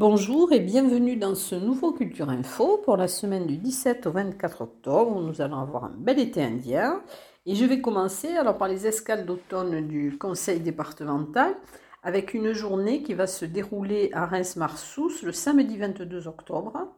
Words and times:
Bonjour 0.00 0.50
et 0.54 0.60
bienvenue 0.60 1.16
dans 1.16 1.34
ce 1.34 1.54
nouveau 1.54 1.92
Culture 1.92 2.30
Info 2.30 2.80
pour 2.82 2.96
la 2.96 3.06
semaine 3.06 3.46
du 3.46 3.58
17 3.58 4.06
au 4.06 4.12
24 4.12 4.62
octobre 4.62 5.14
où 5.14 5.20
nous 5.20 5.42
allons 5.42 5.58
avoir 5.58 5.84
un 5.84 5.94
bel 5.94 6.18
été 6.18 6.42
indien. 6.42 7.02
Et 7.44 7.54
je 7.54 7.66
vais 7.66 7.82
commencer 7.82 8.28
alors 8.28 8.56
par 8.56 8.68
les 8.68 8.86
escales 8.86 9.26
d'automne 9.26 9.86
du 9.86 10.16
conseil 10.16 10.60
départemental 10.60 11.54
avec 12.02 12.32
une 12.32 12.54
journée 12.54 13.02
qui 13.02 13.12
va 13.12 13.26
se 13.26 13.44
dérouler 13.44 14.08
à 14.14 14.24
Reims-Marsous 14.24 15.22
le 15.22 15.32
samedi 15.32 15.76
22 15.76 16.28
octobre. 16.28 16.96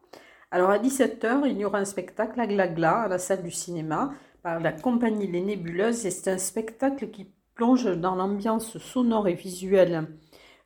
Alors 0.53 0.71
à 0.71 0.79
17h, 0.79 1.43
il 1.47 1.59
y 1.59 1.65
aura 1.65 1.79
un 1.79 1.85
spectacle 1.85 2.39
à 2.39 2.47
Glagla 2.47 3.01
à 3.01 3.09
la 3.09 3.19
salle 3.19 3.43
du 3.43 3.51
cinéma 3.51 4.13
par 4.45 4.61
la 4.61 4.71
compagnie 4.71 5.27
Les 5.27 5.41
Nébuleuses 5.41 6.07
et 6.07 6.13
c'est 6.13 6.31
un 6.31 6.39
spectacle 6.39 7.11
qui 7.11 7.33
plonge 7.57 7.97
dans 7.99 8.15
l'ambiance 8.15 8.79
sonore 8.79 9.27
et 9.27 9.35
visuelle 9.35 10.07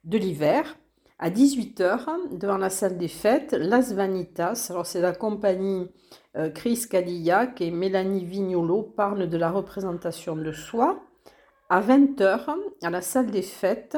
de 0.04 0.18
l'hiver. 0.18 0.76
À 1.18 1.30
18h, 1.30 2.36
devant 2.36 2.58
la 2.58 2.68
salle 2.68 2.98
des 2.98 3.08
fêtes, 3.08 3.54
Las 3.54 3.92
Vanitas, 3.92 4.66
alors 4.68 4.84
c'est 4.84 5.00
la 5.00 5.14
compagnie 5.14 5.88
euh, 6.36 6.50
Chris 6.50 6.84
Cadillac 6.90 7.62
et 7.62 7.70
Mélanie 7.70 8.26
Vignolo 8.26 8.82
parlent 8.82 9.26
de 9.26 9.36
la 9.38 9.50
représentation 9.50 10.36
de 10.36 10.52
soi. 10.52 11.02
À 11.70 11.80
20h, 11.80 12.54
à 12.82 12.90
la 12.90 13.00
salle 13.00 13.30
des 13.30 13.40
fêtes, 13.40 13.96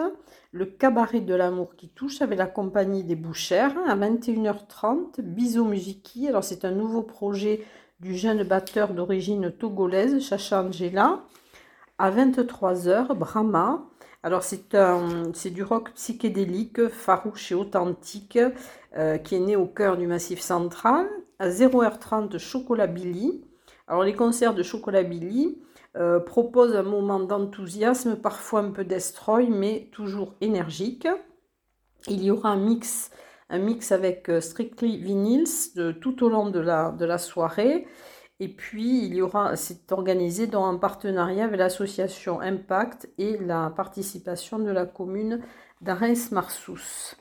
le 0.52 0.66
cabaret 0.66 1.20
de 1.20 1.34
l'amour 1.34 1.74
qui 1.74 1.88
touche 1.88 2.22
avec 2.22 2.38
la 2.38 2.46
compagnie 2.46 3.02
des 3.02 3.16
Bouchères. 3.16 3.76
À 3.88 3.96
21h30, 3.96 5.20
Biso 5.20 5.64
Musiki, 5.64 6.28
alors 6.28 6.44
c'est 6.44 6.64
un 6.64 6.70
nouveau 6.70 7.02
projet 7.02 7.64
du 7.98 8.14
jeune 8.14 8.44
batteur 8.44 8.94
d'origine 8.94 9.50
togolaise, 9.50 10.20
Chacha 10.20 10.62
Angela. 10.62 11.24
À 11.98 12.12
23h, 12.12 13.12
Brahma, 13.14 13.84
alors 14.22 14.42
c'est 14.42 15.50
du 15.50 15.62
rock 15.62 15.92
psychédélique, 15.94 16.88
farouche 16.88 17.52
et 17.52 17.54
authentique, 17.54 18.38
euh, 18.96 19.16
qui 19.16 19.36
est 19.36 19.40
né 19.40 19.54
au 19.54 19.66
cœur 19.66 19.96
du 19.96 20.06
Massif 20.06 20.40
central. 20.40 21.08
À 21.38 21.50
0h30, 21.50 22.36
Chocolat 22.38 22.88
Billy. 22.88 23.44
Alors 23.86 24.02
les 24.02 24.14
concerts 24.14 24.54
de 24.54 24.64
Chocolat 24.64 25.04
Billy 25.04 25.62
euh, 25.96 26.18
proposent 26.18 26.74
un 26.74 26.82
moment 26.82 27.20
d'enthousiasme, 27.20 28.16
parfois 28.16 28.60
un 28.60 28.70
peu 28.70 28.84
destroy, 28.84 29.46
mais 29.48 29.88
toujours 29.92 30.34
énergique. 30.40 31.06
Il 32.08 32.24
y 32.24 32.32
aura 32.32 32.50
un 32.50 32.56
mix, 32.56 33.12
avec 33.92 34.28
euh, 34.28 34.40
Strictly 34.40 34.98
Vinyls 34.98 35.94
tout 36.00 36.24
au 36.24 36.28
long 36.28 36.50
de 36.50 36.58
la 36.58 37.18
soirée. 37.18 37.86
Et 38.40 38.48
puis, 38.48 39.04
il 39.04 39.14
y 39.14 39.22
aura, 39.22 39.56
c'est 39.56 39.90
organisé 39.90 40.46
dans 40.46 40.66
un 40.66 40.76
partenariat 40.76 41.44
avec 41.44 41.58
l'association 41.58 42.40
Impact 42.40 43.08
et 43.18 43.36
la 43.38 43.70
participation 43.70 44.58
de 44.60 44.70
la 44.70 44.86
commune 44.86 45.40
d'Arens-Marsous. 45.80 47.16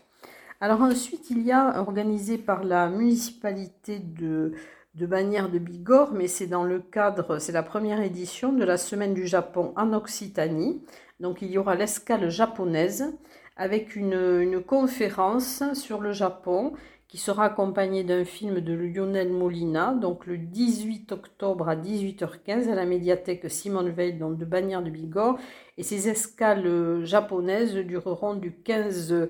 Alors 0.62 0.82
ensuite, 0.82 1.30
il 1.30 1.42
y 1.44 1.52
a 1.52 1.80
organisé 1.80 2.38
par 2.38 2.64
la 2.64 2.90
municipalité 2.90 4.00
de, 4.00 4.54
de 4.95 5.06
Bagnères 5.06 5.50
de 5.50 5.60
Bigorre, 5.60 6.14
mais 6.14 6.28
c'est 6.28 6.48
dans 6.48 6.64
le 6.64 6.80
cadre, 6.80 7.40
c'est 7.40 7.52
la 7.52 7.64
première 7.64 8.02
édition 8.02 8.54
de 8.54 8.64
la 8.64 8.78
Semaine 8.78 9.14
du 9.14 9.28
Japon 9.28 9.73
en 9.76 9.94
Occitanie. 9.94 10.82
Donc 11.20 11.42
il 11.42 11.50
y 11.52 11.58
aura 11.58 11.76
l'escale 11.76 12.30
japonaise 12.30 13.14
avec 13.56 13.95
une, 13.95 14.40
une 14.42 14.62
conférence 14.64 15.64
sur 15.73 16.00
le 16.00 16.12
Japon 16.12 16.73
qui 17.08 17.17
sera 17.17 17.45
accompagné 17.45 18.03
d'un 18.03 18.25
film 18.25 18.59
de 18.59 18.73
Lionel 18.73 19.31
Molina, 19.31 19.94
donc 19.94 20.25
le 20.25 20.38
18 20.38 21.11
octobre 21.14 21.70
à 21.70 21.76
18h15 21.76 22.70
à 22.70 22.76
la 22.76 22.86
médiathèque 22.86 23.49
Simone 23.49 23.89
Veil 23.89 24.14
donc 24.14 24.37
de 24.37 24.45
Bagnères 24.45 24.83
de 24.83 24.89
Bigorre. 24.89 25.37
Et 25.77 25.83
ces 25.83 26.09
escales 26.09 27.05
japonaises 27.05 27.76
dureront 27.76 28.36
du 28.36 28.52
15 28.52 29.30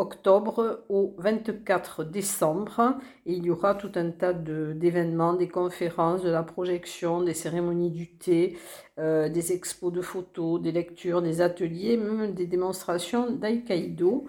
octobre 0.00 0.84
au 0.88 1.14
24 1.18 2.04
décembre. 2.04 2.96
Et 3.26 3.34
il 3.34 3.44
y 3.44 3.50
aura 3.50 3.74
tout 3.74 3.92
un 3.94 4.10
tas 4.10 4.32
d'événements, 4.32 5.34
des 5.34 5.48
conférences, 5.48 6.22
de 6.22 6.30
la 6.30 6.42
projection, 6.42 7.22
des 7.22 7.34
cérémonies 7.34 7.90
du 7.90 8.16
thé, 8.16 8.58
euh, 8.98 9.28
des 9.28 9.52
expos 9.52 9.92
de 9.92 10.00
photos, 10.00 10.60
des 10.60 10.72
lectures, 10.72 11.22
des 11.22 11.40
ateliers, 11.42 11.96
même 11.96 12.32
des 12.34 12.46
démonstrations 12.46 13.30
d'aïkaido. 13.30 14.26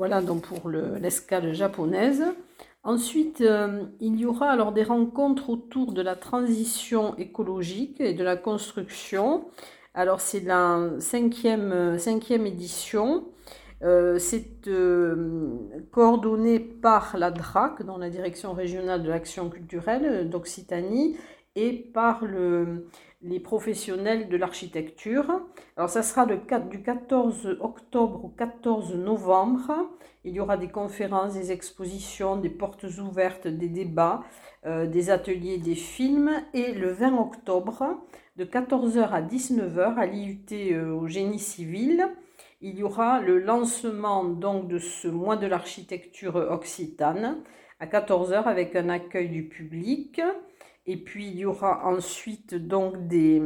Voilà 0.00 0.22
donc 0.22 0.46
pour 0.46 0.70
l'escale 0.70 1.52
japonaise. 1.52 2.24
Ensuite, 2.84 3.42
euh, 3.42 3.82
il 4.00 4.18
y 4.18 4.24
aura 4.24 4.48
alors 4.50 4.72
des 4.72 4.82
rencontres 4.82 5.50
autour 5.50 5.92
de 5.92 6.00
la 6.00 6.16
transition 6.16 7.14
écologique 7.18 8.00
et 8.00 8.14
de 8.14 8.24
la 8.24 8.38
construction. 8.38 9.44
Alors 9.92 10.22
c'est 10.22 10.40
la 10.40 10.88
cinquième, 11.00 11.98
cinquième 11.98 12.46
édition. 12.46 13.26
Euh, 13.82 14.18
c'est 14.18 14.68
euh, 14.68 15.58
coordonné 15.90 16.60
par 16.60 17.18
la 17.18 17.30
DRAC, 17.30 17.82
dans 17.82 17.98
la 17.98 18.08
Direction 18.08 18.54
régionale 18.54 19.02
de 19.02 19.10
l'action 19.10 19.50
culturelle 19.50 20.30
d'Occitanie, 20.30 21.18
et 21.56 21.74
par 21.74 22.24
le, 22.24 22.86
les 23.22 23.40
professionnels 23.40 24.28
de 24.28 24.36
l'architecture. 24.36 25.42
Alors 25.76 25.90
ça 25.90 26.02
sera 26.02 26.24
le 26.24 26.38
4, 26.38 26.68
du 26.68 26.82
14 26.82 27.58
octobre 27.60 28.24
au 28.24 28.28
14 28.28 28.94
novembre. 28.94 29.72
Il 30.24 30.34
y 30.34 30.40
aura 30.40 30.56
des 30.56 30.68
conférences, 30.68 31.34
des 31.34 31.52
expositions, 31.52 32.36
des 32.36 32.50
portes 32.50 32.84
ouvertes, 32.98 33.46
des 33.46 33.68
débats, 33.68 34.22
euh, 34.66 34.86
des 34.86 35.10
ateliers, 35.10 35.58
des 35.58 35.74
films. 35.74 36.30
Et 36.54 36.72
le 36.72 36.92
20 36.92 37.18
octobre, 37.18 38.04
de 38.36 38.44
14h 38.44 39.10
à 39.10 39.22
19h, 39.22 39.96
à 39.96 40.06
l'IUT 40.06 40.46
euh, 40.52 40.92
au 40.92 41.06
génie 41.06 41.38
civil, 41.38 42.06
il 42.62 42.78
y 42.78 42.82
aura 42.82 43.20
le 43.20 43.38
lancement 43.38 44.24
donc 44.24 44.68
de 44.68 44.78
ce 44.78 45.08
mois 45.08 45.36
de 45.36 45.46
l'architecture 45.46 46.36
occitane 46.36 47.38
à 47.80 47.86
14h 47.86 48.44
avec 48.44 48.76
un 48.76 48.90
accueil 48.90 49.28
du 49.28 49.48
public. 49.48 50.20
Et 50.90 50.96
puis 50.96 51.28
il 51.28 51.36
y 51.36 51.44
aura 51.44 51.86
ensuite 51.86 52.56
donc 52.56 53.06
des, 53.06 53.40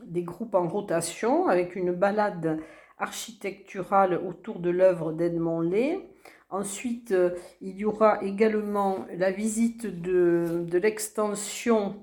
des 0.00 0.22
groupes 0.22 0.54
en 0.54 0.66
rotation 0.66 1.46
avec 1.46 1.76
une 1.76 1.92
balade 1.92 2.60
architecturale 2.96 4.14
autour 4.26 4.58
de 4.58 4.70
l'œuvre 4.70 5.12
d'Edmond 5.12 5.60
Lay. 5.60 6.08
Ensuite, 6.48 7.12
euh, 7.12 7.34
il 7.60 7.76
y 7.76 7.84
aura 7.84 8.24
également 8.24 9.04
la 9.14 9.30
visite 9.30 9.84
de, 9.84 10.64
de 10.66 10.78
l'extension 10.78 12.02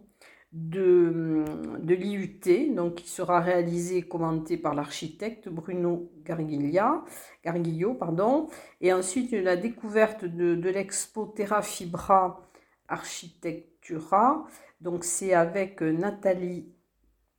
de, 0.54 1.44
de 1.80 1.96
l'IUT, 1.96 2.76
donc 2.76 2.94
qui 2.94 3.10
sera 3.10 3.40
réalisée 3.40 3.98
et 3.98 4.04
commentée 4.04 4.56
par 4.56 4.76
l'architecte 4.76 5.50
Bruno 5.50 6.12
Gargiglia, 6.24 7.04
Garguillo. 7.44 7.96
Pardon. 7.96 8.50
Et 8.82 8.94
ensuite, 8.94 9.32
la 9.32 9.56
découverte 9.56 10.26
de, 10.26 10.54
de 10.54 10.70
l'expo 10.70 11.26
Terra 11.26 11.64
Fibra 11.64 12.40
Architectura, 12.88 14.46
donc 14.82 15.04
c'est 15.04 15.34
avec 15.34 15.82
euh, 15.82 15.92
Nathalie 15.92 16.68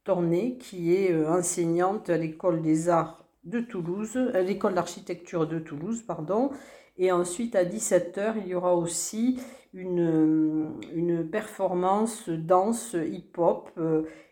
Torné 0.05 0.57
qui 0.59 0.95
est 0.95 1.13
euh, 1.13 1.31
enseignante 1.31 2.11
à 2.11 2.17
l'école 2.17 2.63
des 2.63 2.89
arts 2.89 3.25
de 3.45 3.61
Toulouse, 3.61 4.19
à 4.35 4.41
l'école 4.41 4.75
d'architecture 4.75 5.47
de 5.47 5.59
Toulouse, 5.59 6.03
pardon. 6.03 6.51
Et 6.99 7.13
ensuite 7.13 7.55
à 7.55 7.65
17h, 7.65 8.35
il 8.39 8.49
y 8.49 8.55
aura 8.55 8.75
aussi 8.75 9.39
une, 9.75 10.01
euh, 10.01 10.69
une 10.95 11.29
performance 11.29 12.29
danse 12.29 12.95
hip-hop 12.95 13.71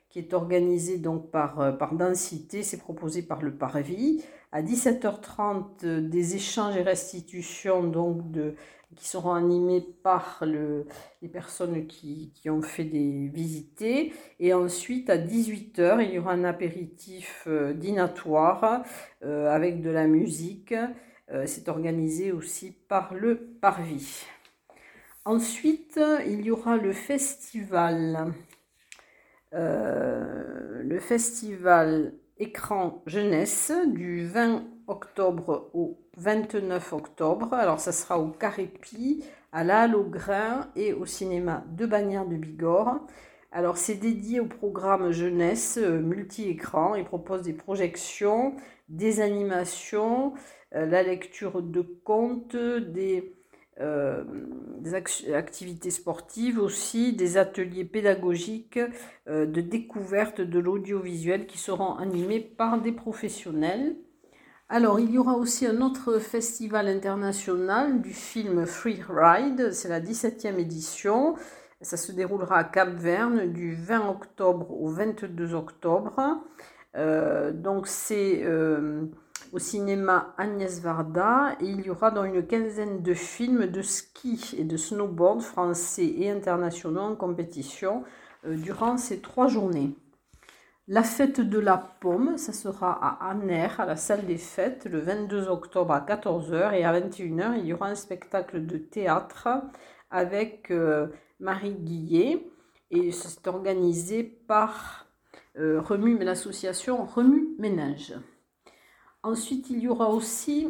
qui 0.09 0.19
est 0.19 0.33
organisée 0.33 0.99
donc 0.99 1.31
par, 1.31 1.77
par 1.77 1.95
Densité, 1.95 2.63
c'est 2.63 2.79
proposé 2.79 3.23
par 3.23 3.43
le 3.43 3.57
Parvis. 3.57 4.25
À 4.53 4.63
17h30, 4.63 6.09
des 6.09 6.37
échanges 6.37 6.77
et 6.77 6.83
restitutions 6.83 7.83
donc 7.83 8.31
de 8.31 8.55
qui 8.95 9.07
seront 9.07 9.35
animés 9.35 9.81
par 10.03 10.43
le, 10.43 10.87
les 11.23 11.29
personnes 11.29 11.87
qui, 11.87 12.33
ont 12.49 12.63
fait 12.63 12.85
des 12.85 13.29
visités. 13.29 14.13
Et 14.41 14.53
ensuite, 14.55 15.11
à 15.11 15.17
18h, 15.17 16.05
il 16.05 16.15
y 16.15 16.19
aura 16.19 16.33
un 16.33 16.45
apéritif 16.45 17.45
euh, 17.47 17.73
dînatoire 17.73 18.85
euh, 19.25 19.49
avec 19.49 19.81
de 19.81 19.91
la 19.91 20.07
musique. 20.07 20.75
Euh, 21.31 21.45
C'est 21.47 21.69
organisé 21.69 22.33
aussi 22.33 22.73
par 22.73 23.15
le 23.15 23.37
Parvis. 23.61 24.25
Ensuite, 25.25 25.99
il 26.27 26.43
y 26.43 26.51
aura 26.51 26.77
le 26.77 26.93
festival, 26.93 28.35
le 29.53 30.99
festival 31.01 32.13
écran 32.39 33.03
jeunesse 33.07 33.73
du 33.87 34.27
20 34.27 34.65
octobre 34.87 35.71
au 35.75 35.99
29 36.17 36.93
octobre. 36.93 37.53
Alors 37.55 37.81
ça 37.81 37.93
sera 37.93 38.19
au 38.19 38.29
Carépi, 38.29 39.25
à 39.53 39.65
la 39.65 39.83
Halle 39.83 39.97
au 39.97 40.05
Grain 40.05 40.69
et 40.77 40.93
au 40.93 41.07
cinéma 41.07 41.65
de 41.77 41.87
Bagnères 41.87 42.27
de 42.27 42.37
Bigorre. 42.37 43.01
Alors 43.55 43.77
c'est 43.77 43.95
dédié 43.95 44.41
au 44.41 44.47
programme 44.47 45.13
jeunesse 45.13 45.79
euh, 45.81 46.01
multi-écran. 46.01 46.97
Il 46.97 47.05
propose 47.05 47.43
des 47.43 47.53
projections, 47.53 48.57
des 48.89 49.21
animations, 49.21 50.35
euh, 50.75 50.87
la 50.87 51.05
lecture 51.05 51.63
de 51.63 51.81
contes, 51.81 52.57
des, 52.57 53.33
euh, 53.81 54.25
activités 55.33 55.93
sportives 55.93 56.59
aussi, 56.59 57.13
des 57.13 57.37
ateliers 57.37 57.85
pédagogiques 57.85 58.81
de 59.27 59.61
découverte 59.61 60.41
de 60.41 60.59
l'audiovisuel 60.59 61.47
qui 61.47 61.59
seront 61.59 61.95
animés 61.95 62.41
par 62.41 62.81
des 62.81 62.93
professionnels. 62.93 63.97
Alors, 64.77 64.99
il 64.99 65.13
y 65.13 65.19
aura 65.19 65.35
aussi 65.35 65.69
un 65.69 65.81
autre 65.83 66.19
festival 66.19 66.89
international 66.89 68.03
du 68.03 68.13
film 68.13 68.67
Free 68.67 69.01
Ride, 69.09 69.71
c'est 69.71 69.89
la 69.89 70.01
17e 70.01 70.59
édition. 70.59 71.37
Ça 71.81 71.97
se 71.97 72.11
déroulera 72.11 72.57
à 72.57 72.65
Cap-Verne 72.65 73.53
du 73.53 73.77
20 73.77 74.11
octobre 74.11 74.73
au 74.73 74.89
22 74.89 75.55
octobre. 75.55 76.41
Euh, 76.97 77.53
donc, 77.53 77.87
c'est 77.87 78.41
euh, 78.43 79.05
au 79.53 79.61
cinéma 79.61 80.35
Agnès 80.39 80.81
Varda 80.81 81.55
et 81.61 81.67
il 81.67 81.83
y 81.83 81.91
aura 81.91 82.11
dans 82.11 82.25
une 82.25 82.45
quinzaine 82.45 83.01
de 83.01 83.15
films 83.15 83.67
de 83.67 83.81
ski 83.81 84.57
et 84.59 84.65
de 84.65 84.77
snowboard 84.77 85.41
français 85.41 86.13
et 86.19 86.31
internationaux 86.33 87.01
en 87.01 87.15
compétition 87.15 88.03
euh, 88.45 88.57
durant 88.57 88.97
ces 88.97 89.21
trois 89.21 89.47
journées. 89.47 89.95
La 90.87 91.03
fête 91.03 91.41
de 91.41 91.59
la 91.59 91.79
pomme, 91.79 92.37
ça 92.37 92.53
sera 92.53 92.93
à 92.93 93.31
Aner, 93.31 93.69
à 93.79 93.87
la 93.87 93.97
salle 93.97 94.27
des 94.27 94.37
fêtes, 94.37 94.85
le 94.85 95.01
22 95.01 95.49
octobre 95.49 95.93
à 95.93 96.01
14h 96.01 96.75
et 96.75 96.85
à 96.85 97.01
21h, 97.01 97.59
il 97.59 97.65
y 97.65 97.73
aura 97.73 97.89
un 97.89 97.95
spectacle 97.95 98.67
de 98.67 98.77
théâtre 98.77 99.49
avec 100.11 100.71
euh, 100.71 101.07
Marie 101.41 101.73
Guillet 101.73 102.47
et 102.91 103.13
c'est 103.13 103.47
organisé 103.47 104.25
par 104.25 105.07
euh, 105.57 105.81
l'association 106.21 107.07
Remue 107.07 107.49
Ménage. 107.59 108.15
Ensuite, 109.23 109.71
il 109.71 109.79
y 109.79 109.89
aura 109.89 110.11
aussi 110.11 110.69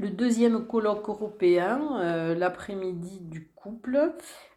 le 0.00 0.10
deuxième 0.10 0.66
colloque 0.66 1.08
européen, 1.08 2.00
euh, 2.00 2.34
l'après-midi 2.34 3.20
du 3.20 3.48
couple. 3.54 4.14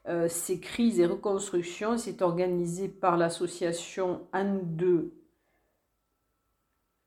Euh, 0.08 0.28
c'est 0.30 0.60
crise 0.60 1.00
et 1.00 1.06
reconstruction. 1.06 1.98
C'est 1.98 2.22
organisé 2.22 2.88
par 2.88 3.18
l'association 3.18 4.22
Anne 4.32 4.62
2 4.64 5.14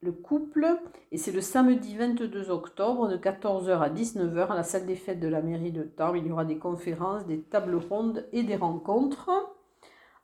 le 0.01 0.11
couple 0.11 0.77
et 1.11 1.17
c'est 1.17 1.31
le 1.31 1.41
samedi 1.41 1.97
22 1.97 2.51
octobre 2.51 3.09
de 3.09 3.17
14h 3.17 3.79
à 3.79 3.89
19h 3.89 4.49
à 4.49 4.55
la 4.55 4.63
salle 4.63 4.85
des 4.85 4.95
fêtes 4.95 5.19
de 5.19 5.27
la 5.27 5.41
mairie 5.41 5.71
de 5.71 5.81
Tarbes. 5.81 6.17
Il 6.17 6.27
y 6.27 6.31
aura 6.31 6.45
des 6.45 6.59
conférences, 6.59 7.25
des 7.25 7.41
tables 7.41 7.75
rondes 7.75 8.27
et 8.31 8.43
des 8.43 8.55
rencontres. 8.55 9.31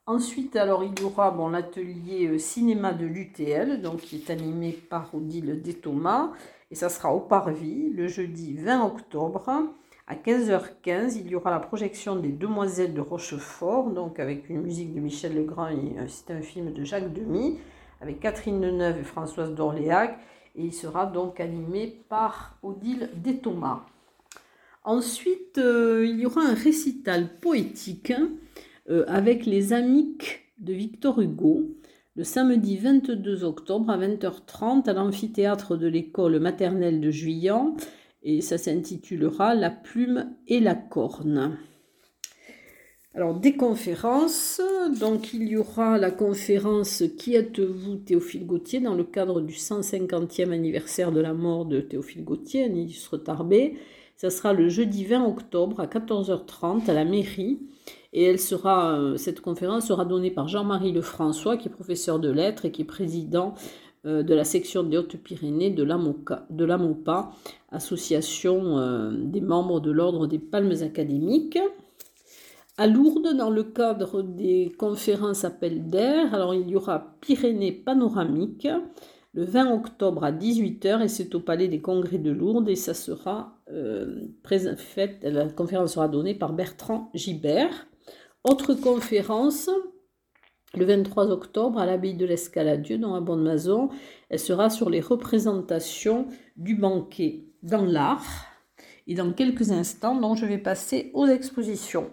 Ensuite, 0.05 0.57
alors 0.57 0.83
il 0.83 0.99
y 0.99 1.03
aura 1.03 1.31
bon, 1.31 1.49
l'atelier 1.49 2.27
euh, 2.27 2.37
cinéma 2.37 2.93
de 2.93 3.05
l'UTL, 3.05 3.81
donc 3.81 4.01
qui 4.01 4.17
est 4.17 4.29
animé 4.29 4.73
par 4.73 5.15
Odile 5.15 5.61
Déthomas, 5.61 6.33
et 6.73 6.75
ça 6.75 6.89
sera 6.89 7.13
au 7.13 7.19
Parvis 7.19 7.91
le 7.91 8.07
jeudi 8.07 8.55
20 8.55 8.83
octobre. 8.83 9.47
À 10.07 10.15
15h15, 10.15 11.19
il 11.19 11.27
y 11.27 11.35
aura 11.35 11.51
la 11.51 11.59
projection 11.59 12.15
des 12.15 12.31
Demoiselles 12.31 12.95
de 12.95 12.99
Rochefort, 12.99 13.91
donc 13.91 14.19
avec 14.19 14.49
une 14.49 14.63
musique 14.63 14.91
de 14.91 14.99
Michel 14.99 15.35
Legrand, 15.35 15.69
euh, 15.69 16.05
c'est 16.07 16.33
un 16.33 16.41
film 16.41 16.73
de 16.73 16.83
Jacques 16.83 17.13
Demy, 17.13 17.59
avec 18.01 18.19
Catherine 18.19 18.59
Deneuve 18.59 18.97
et 19.01 19.03
Françoise 19.03 19.53
d'Orléac, 19.53 20.17
et 20.55 20.63
il 20.63 20.73
sera 20.73 21.05
donc 21.05 21.39
animé 21.39 22.03
par 22.09 22.57
Odile 22.63 23.11
Déthomas. 23.17 23.81
Ensuite, 24.83 25.59
euh, 25.59 26.03
il 26.03 26.21
y 26.21 26.25
aura 26.25 26.41
un 26.41 26.55
récital 26.55 27.37
poétique 27.39 28.13
euh, 28.89 29.05
avec 29.07 29.45
les 29.45 29.73
Amiques 29.73 30.51
de 30.57 30.73
Victor 30.73 31.21
Hugo 31.21 31.67
le 32.15 32.23
samedi 32.23 32.77
22 32.77 33.43
octobre 33.43 33.89
à 33.89 33.97
20h30 33.97 34.87
à 34.87 34.93
l'amphithéâtre 34.93 35.75
de 35.75 35.87
l'école 35.87 36.39
maternelle 36.39 37.01
de 37.01 37.09
Juillan 37.09 37.75
et 38.21 38.41
ça 38.41 38.59
s'intitulera 38.59 39.55
La 39.55 39.71
plume 39.71 40.31
et 40.47 40.59
la 40.59 40.75
corne. 40.75 41.57
Alors 43.15 43.33
des 43.39 43.55
conférences, 43.55 44.61
donc 44.99 45.33
il 45.33 45.47
y 45.47 45.57
aura 45.57 45.97
la 45.97 46.11
conférence 46.11 47.03
Qui 47.17 47.35
êtes-vous 47.35 47.95
Théophile 47.97 48.45
Gautier 48.45 48.79
dans 48.79 48.95
le 48.95 49.03
cadre 49.03 49.41
du 49.41 49.53
150e 49.53 50.51
anniversaire 50.51 51.11
de 51.11 51.19
la 51.19 51.33
mort 51.33 51.65
de 51.65 51.81
Théophile 51.81 52.23
Gautier, 52.23 52.65
un 52.65 52.75
illustre 52.75 53.17
tarbé. 53.17 53.77
Ça 54.17 54.29
sera 54.29 54.53
le 54.53 54.69
jeudi 54.69 55.05
20 55.05 55.25
octobre 55.25 55.79
à 55.79 55.87
14h30 55.87 56.89
à 56.89 56.93
la 56.93 57.05
mairie 57.05 57.59
et 58.13 58.23
elle 58.23 58.39
sera, 58.39 58.99
euh, 58.99 59.17
cette 59.17 59.41
conférence 59.41 59.87
sera 59.87 60.05
donnée 60.05 60.29
par 60.29 60.47
Jean-Marie 60.47 60.91
Lefrançois, 60.91 61.57
qui 61.57 61.67
est 61.67 61.71
professeur 61.71 62.19
de 62.19 62.29
lettres 62.29 62.65
et 62.65 62.71
qui 62.71 62.83
est 62.83 62.85
président 62.85 63.55
euh, 64.05 64.21
de 64.21 64.35
la 64.35 64.43
section 64.43 64.83
des 64.83 64.97
Hautes-Pyrénées 64.97 65.71
de 65.71 65.83
l'AMOPA, 66.63 67.31
association 67.71 68.77
euh, 68.77 69.11
des 69.11 69.41
membres 69.41 69.79
de 69.79 69.89
l'Ordre 69.89 70.27
des 70.27 70.37
Palmes 70.37 70.75
académiques. 70.83 71.57
À 72.77 72.87
Lourdes, 72.87 73.35
dans 73.35 73.49
le 73.49 73.63
cadre 73.63 74.21
des 74.21 74.71
conférences 74.77 75.43
Appel 75.43 75.89
d'air, 75.89 76.33
alors 76.33 76.53
il 76.53 76.69
y 76.69 76.75
aura 76.75 77.15
Pyrénées 77.21 77.71
panoramiques 77.71 78.67
le 79.35 79.45
20 79.45 79.73
octobre 79.73 80.23
à 80.23 80.31
18h 80.31 81.01
et 81.01 81.07
c'est 81.07 81.33
au 81.33 81.39
Palais 81.39 81.67
des 81.67 81.81
Congrès 81.81 82.19
de 82.19 82.31
Lourdes 82.31 82.69
et 82.69 82.75
ça 82.75 82.93
sera 82.93 83.57
fait, 84.77 85.19
la 85.23 85.49
conférence 85.49 85.93
sera 85.93 86.07
donnée 86.07 86.35
par 86.35 86.53
Bertrand 86.53 87.09
Gibert. 87.15 87.87
Autre 88.43 88.73
conférence, 88.73 89.69
le 90.73 90.83
23 90.83 91.31
octobre 91.31 91.79
à 91.79 91.85
l'abbaye 91.85 92.13
de 92.13 92.25
l'Escaladieu 92.25 92.97
dans 92.97 93.13
la 93.13 93.21
Bonne-Maison. 93.21 93.87
Elle 94.29 94.39
sera 94.39 94.69
sur 94.69 94.89
les 94.89 94.99
représentations 94.99 96.27
du 96.57 96.75
banquet 96.75 97.45
dans 97.61 97.85
l'art. 97.85 98.47
Et 99.07 99.15
dans 99.15 99.31
quelques 99.31 99.71
instants, 99.71 100.19
donc, 100.19 100.35
je 100.35 100.45
vais 100.45 100.57
passer 100.57 101.09
aux 101.13 101.25
expositions. 101.25 102.09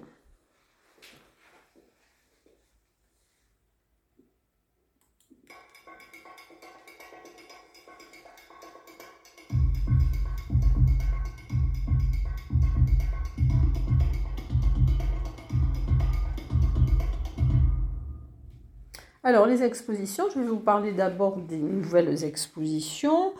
Alors, 19.22 19.46
les 19.46 19.62
expositions, 19.62 20.24
je 20.34 20.40
vais 20.40 20.46
vous 20.46 20.60
parler 20.60 20.92
d'abord 20.92 21.36
des 21.36 21.58
nouvelles 21.58 22.24
expositions. 22.24 23.34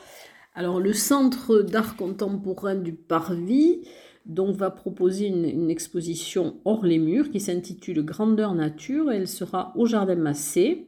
Alors, 0.54 0.78
le 0.78 0.92
Centre 0.92 1.62
d'art 1.62 1.96
contemporain 1.96 2.74
du 2.74 2.92
Parvis 2.92 3.88
donc, 4.26 4.56
va 4.56 4.70
proposer 4.70 5.28
une, 5.28 5.70
exposition 5.70 6.60
hors 6.66 6.84
les 6.84 6.98
murs 6.98 7.30
qui 7.30 7.40
s'intitule 7.40 8.04
Grandeur 8.04 8.54
Nature. 8.54 9.10
Elle 9.10 9.26
sera 9.26 9.72
au 9.74 9.86
Jardin 9.86 10.16
Massé. 10.16 10.86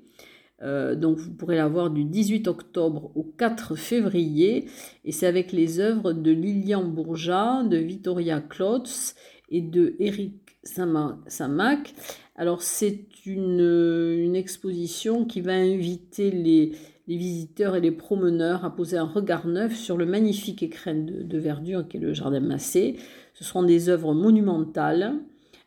Euh, 0.60 0.94
donc 0.94 1.16
vous 1.16 1.32
pourrez 1.32 1.56
la 1.56 1.68
voir 1.68 1.90
du 1.90 2.04
18 2.04 2.46
octobre 2.46 3.10
au 3.16 3.24
4 3.24 3.74
février 3.74 4.66
et 5.04 5.10
c'est 5.10 5.26
avec 5.26 5.50
les 5.50 5.80
œuvres 5.80 6.12
de 6.12 6.30
Lilian 6.30 6.84
Bourgeat, 6.84 7.64
de 7.64 7.78
Vittoria 7.78 8.40
Klotz 8.40 9.16
et 9.52 9.60
de 9.60 9.94
Eric 10.00 10.32
Samac. 10.64 11.94
Alors 12.34 12.62
c'est 12.62 13.04
une, 13.26 14.34
exposition 14.34 15.24
qui 15.24 15.40
va 15.40 15.52
inviter 15.52 16.30
les, 16.30 16.72
visiteurs 17.06 17.76
et 17.76 17.80
les 17.80 17.90
promeneurs 17.90 18.64
à 18.64 18.74
poser 18.74 18.96
un 18.96 19.04
regard 19.04 19.46
neuf 19.46 19.76
sur 19.76 19.98
le 19.98 20.06
magnifique 20.06 20.62
écrin 20.62 20.94
de, 20.94 21.38
verdure 21.38 21.86
qu'est 21.86 21.98
le 21.98 22.14
Jardin 22.14 22.40
Massé. 22.40 22.96
Ce 23.34 23.44
seront 23.44 23.62
des 23.62 23.90
œuvres 23.90 24.14
monumentales. 24.14 25.14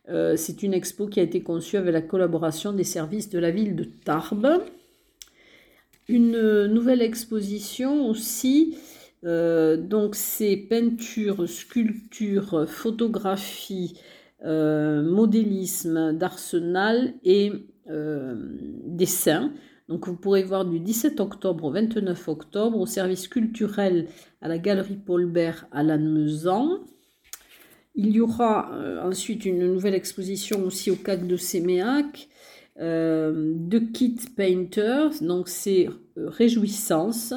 Euh, 0.09 0.35
c'est 0.35 0.63
une 0.63 0.73
expo 0.73 1.07
qui 1.07 1.19
a 1.19 1.23
été 1.23 1.41
conçue 1.41 1.77
avec 1.77 1.93
la 1.93 2.01
collaboration 2.01 2.73
des 2.73 2.83
services 2.83 3.29
de 3.29 3.37
la 3.37 3.51
ville 3.51 3.75
de 3.75 3.83
Tarbes. 3.83 4.63
Une 6.07 6.65
nouvelle 6.65 7.01
exposition 7.01 8.07
aussi, 8.09 8.77
euh, 9.25 9.75
donc 9.75 10.15
c'est 10.15 10.55
peinture, 10.55 11.49
sculpture, 11.49 12.65
photographie, 12.67 13.99
euh, 14.43 15.01
modélisme 15.01 16.13
d'arsenal 16.13 17.13
et 17.23 17.51
euh, 17.89 18.35
dessin. 18.85 19.51
Donc 19.87 20.07
vous 20.07 20.15
pourrez 20.15 20.43
voir 20.43 20.65
du 20.65 20.79
17 20.79 21.19
octobre 21.19 21.65
au 21.65 21.71
29 21.71 22.27
octobre 22.27 22.79
au 22.79 22.85
service 22.85 23.27
culturel 23.27 24.07
à 24.41 24.47
la 24.47 24.57
galerie 24.57 24.97
Paul 25.03 25.25
Bert 25.25 25.67
à 25.71 25.83
Lannemezan. 25.83 26.79
Il 27.95 28.11
y 28.11 28.19
aura 28.19 28.71
ensuite 29.03 29.45
une 29.45 29.71
nouvelle 29.71 29.93
exposition 29.93 30.65
aussi 30.65 30.91
au 30.91 30.97
CAC 30.97 31.27
de 31.27 31.37
Séméac 31.37 32.27
de 32.77 33.79
Kit 33.93 34.17
Painters. 34.35 35.11
Donc 35.21 35.47
c'est 35.47 35.87
Réjouissance 36.17 37.33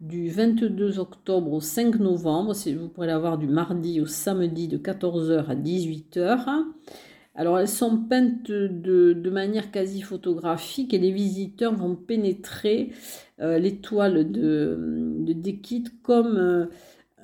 du 0.00 0.28
22 0.28 0.98
octobre 0.98 1.52
au 1.52 1.60
5 1.60 1.98
novembre. 1.98 2.54
Vous 2.54 2.88
pourrez 2.88 3.06
la 3.06 3.18
voir 3.18 3.38
du 3.38 3.46
mardi 3.46 4.00
au 4.00 4.06
samedi 4.06 4.68
de 4.68 4.78
14h 4.78 5.46
à 5.46 5.54
18h. 5.54 6.64
Alors 7.34 7.58
elles 7.58 7.68
sont 7.68 7.98
peintes 7.98 8.50
de, 8.50 9.30
manière 9.30 9.70
quasi 9.70 10.00
photographique 10.00 10.94
et 10.94 10.98
les 10.98 11.12
visiteurs 11.12 11.74
vont 11.74 11.94
pénétrer 11.94 12.92
euh, 13.40 13.58
l'étoile 13.58 14.30
de, 14.30 14.78
de 15.18 15.32
Dekit 15.34 15.84
comme 16.02 16.68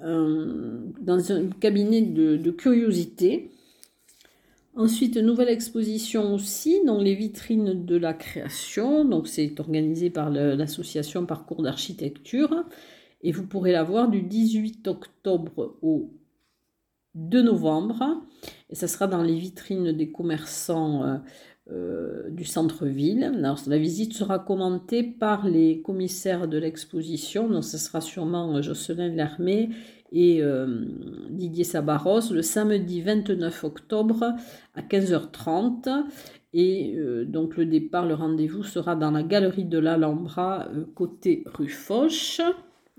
euh, 0.03 0.79
dans 1.01 1.33
un 1.33 1.47
cabinet 1.61 2.03
de, 2.03 2.37
de 2.37 2.51
curiosité. 2.51 3.51
Ensuite, 4.75 5.19
nouvelle 5.19 5.51
exposition 5.51 6.33
aussi 6.35 6.81
dans 6.87 6.99
les 6.99 7.15
vitrines 7.15 7.85
de 7.85 7.97
la 7.97 8.15
création. 8.15 9.05
Donc, 9.05 9.29
c'est 9.29 9.61
organisé 9.61 10.09
par 10.09 10.31
l'association 10.31 11.27
Parcours 11.27 11.63
d'architecture. 11.63 12.65
Et 13.23 13.33
vous 13.33 13.47
pourrez 13.47 13.73
la 13.73 13.83
voir 13.83 14.09
du 14.09 14.23
18 14.23 14.89
octobre 14.89 15.77
au 15.83 16.11
2 17.15 17.43
novembre. 17.43 18.23
Et 18.71 18.75
ça 18.75 18.89
sera 18.89 19.07
dans 19.07 19.23
les 19.23 19.37
vitrines 19.37 19.93
des 19.93 20.11
commerçants 20.11 21.05
euh, 21.05 21.19
euh, 21.71 22.31
du 22.31 22.47
centre-ville. 22.47 23.31
La 23.67 23.79
visite 23.79 24.15
sera 24.15 24.39
commentée 24.39 25.03
par 25.03 25.47
les 25.47 25.83
commissaires 25.83 26.49
de 26.49 26.57
l'exposition. 26.57 27.47
Donc, 27.47 27.65
ce 27.65 27.77
sera 27.77 28.01
sûrement 28.01 28.57
euh, 28.57 28.63
Jocelyn 28.63 29.11
Lermé 29.11 29.69
et 30.13 30.43
Didier 31.31 31.65
Sabaros 31.65 32.33
le 32.33 32.43
samedi 32.43 33.01
29 33.01 33.65
octobre 33.65 34.35
à 34.75 34.83
15h30. 34.83 36.05
Et 36.55 36.97
donc 37.27 37.57
le 37.57 37.65
départ, 37.65 38.07
le 38.07 38.15
rendez-vous 38.15 38.63
sera 38.63 38.95
dans 38.95 39.11
la 39.11 39.23
galerie 39.23 39.65
de 39.65 39.79
l'Alhambra, 39.79 40.69
côté 40.95 41.45
rue 41.47 41.69
Foch. 41.69 42.41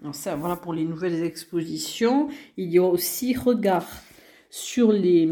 Alors 0.01 0.15
ça, 0.15 0.35
voilà 0.35 0.55
pour 0.55 0.73
les 0.73 0.85
nouvelles 0.85 1.23
expositions. 1.23 2.29
Il 2.57 2.71
y 2.71 2.79
aura 2.79 2.89
aussi 2.89 3.35
Regard 3.35 3.87
sur 4.49 4.91
les, 4.91 5.27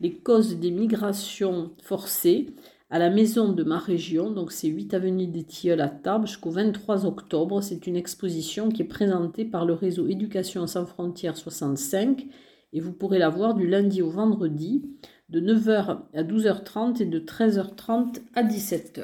les 0.00 0.12
causes 0.14 0.56
des 0.56 0.70
migrations 0.70 1.72
forcées 1.82 2.46
à 2.94 2.98
la 3.00 3.10
maison 3.10 3.52
de 3.52 3.64
ma 3.64 3.80
région, 3.80 4.30
donc 4.30 4.52
c'est 4.52 4.68
8 4.68 4.94
avenue 4.94 5.26
des 5.26 5.42
Tilleuls 5.42 5.80
à 5.80 5.88
Tarbes 5.88 6.28
jusqu'au 6.28 6.50
23 6.50 7.06
octobre. 7.06 7.60
C'est 7.60 7.88
une 7.88 7.96
exposition 7.96 8.68
qui 8.68 8.82
est 8.82 8.84
présentée 8.84 9.44
par 9.44 9.64
le 9.64 9.72
réseau 9.72 10.06
Éducation 10.06 10.68
sans 10.68 10.86
frontières 10.86 11.36
65 11.36 12.24
et 12.72 12.78
vous 12.78 12.92
pourrez 12.92 13.18
la 13.18 13.30
voir 13.30 13.54
du 13.54 13.66
lundi 13.66 14.00
au 14.00 14.10
vendredi 14.10 14.84
de 15.28 15.40
9h 15.40 16.02
à 16.14 16.22
12h30 16.22 17.02
et 17.02 17.06
de 17.06 17.18
13h30 17.18 18.20
à 18.36 18.44
17h. 18.44 19.02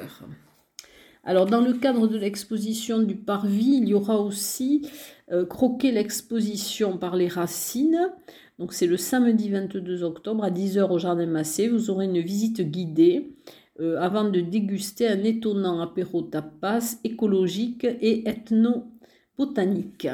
Alors 1.25 1.45
dans 1.45 1.59
le 1.59 1.73
cadre 1.73 2.07
de 2.07 2.17
l'exposition 2.17 2.99
du 2.99 3.17
Parvis, 3.17 3.79
il 3.81 3.89
y 3.89 3.93
aura 3.93 4.21
aussi 4.21 4.87
euh, 5.33 5.45
croquer 5.45 5.91
l'exposition 5.91 6.97
par 6.97 7.17
les 7.17 7.27
racines. 7.27 8.09
Donc 8.57 8.71
c'est 8.71 8.87
le 8.87 8.95
samedi 8.95 9.49
22 9.49 10.03
octobre 10.03 10.45
à 10.45 10.49
10h 10.49 10.89
au 10.89 10.97
Jardin 10.97 11.25
Massé. 11.25 11.67
Vous 11.67 11.89
aurez 11.89 12.05
une 12.05 12.21
visite 12.21 12.61
guidée 12.61 13.35
euh, 13.81 13.99
avant 13.99 14.29
de 14.29 14.39
déguster 14.39 15.07
un 15.07 15.23
étonnant 15.23 15.81
apéro 15.81 16.21
tapas 16.21 16.99
écologique 17.03 17.83
et 17.83 18.27
ethno-botanique. 18.29 20.07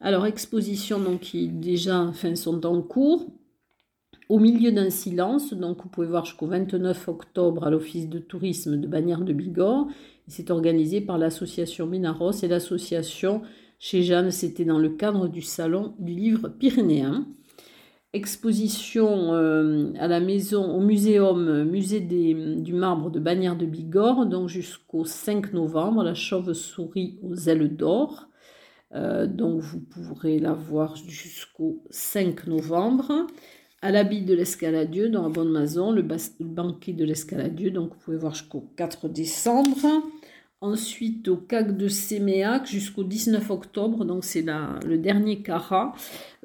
Alors 0.00 0.26
exposition 0.26 0.98
donc 0.98 1.20
qui 1.20 1.48
déjà 1.48 2.00
enfin, 2.00 2.34
sont 2.34 2.64
en 2.66 2.82
cours. 2.82 3.26
Au 4.30 4.38
milieu 4.38 4.72
d'un 4.72 4.90
silence, 4.90 5.52
donc 5.52 5.82
vous 5.82 5.88
pouvez 5.90 6.06
voir 6.06 6.24
jusqu'au 6.24 6.46
29 6.46 7.08
octobre 7.08 7.66
à 7.66 7.70
l'Office 7.70 8.08
de 8.08 8.18
tourisme 8.18 8.80
de 8.80 8.86
Bagnères 8.86 9.20
de 9.20 9.34
Bigorre. 9.34 9.86
C'est 10.26 10.50
organisé 10.50 11.02
par 11.02 11.18
l'association 11.18 11.86
Minaros 11.86 12.32
et 12.42 12.48
l'association 12.48 13.42
chez 13.78 14.02
Jeanne, 14.02 14.30
c'était 14.30 14.64
dans 14.64 14.78
le 14.78 14.88
cadre 14.88 15.28
du 15.28 15.42
salon 15.42 15.94
du 15.98 16.14
livre 16.14 16.48
pyrénéen. 16.48 17.26
Exposition 18.14 19.34
euh, 19.34 19.92
au 20.56 20.80
muséum, 20.80 21.64
musée 21.64 21.98
du 21.98 22.72
marbre 22.72 23.10
de 23.10 23.18
Bagnères 23.18 23.56
de 23.56 23.66
Bigorre, 23.66 24.26
donc 24.26 24.48
jusqu'au 24.48 25.04
5 25.04 25.52
novembre, 25.52 26.04
la 26.04 26.14
chauve-souris 26.14 27.18
aux 27.24 27.34
ailes 27.34 27.74
d'or. 27.74 28.28
Euh, 28.94 29.26
donc 29.26 29.60
vous 29.62 29.80
pourrez 29.80 30.38
la 30.38 30.52
voir 30.52 30.94
jusqu'au 30.94 31.82
5 31.90 32.46
novembre. 32.46 33.26
À 33.82 33.90
l'habit 33.90 34.22
de 34.22 34.32
l'escaladieu 34.32 35.08
dans 35.08 35.24
la 35.24 35.28
Bonne 35.28 35.50
Maison, 35.50 35.90
le, 35.90 36.02
le 36.02 36.46
banquet 36.46 36.92
de 36.92 37.04
l'escaladieu, 37.04 37.72
donc 37.72 37.94
vous 37.94 37.98
pouvez 37.98 38.16
voir 38.16 38.34
jusqu'au 38.34 38.70
4 38.76 39.08
décembre. 39.08 40.04
Ensuite, 40.64 41.28
au 41.28 41.36
CAC 41.36 41.76
de 41.76 41.88
Séméac 41.88 42.66
jusqu'au 42.66 43.04
19 43.04 43.50
octobre, 43.50 44.06
donc 44.06 44.24
c'est 44.24 44.46
le 44.86 44.96
dernier 44.96 45.42
Cara 45.42 45.92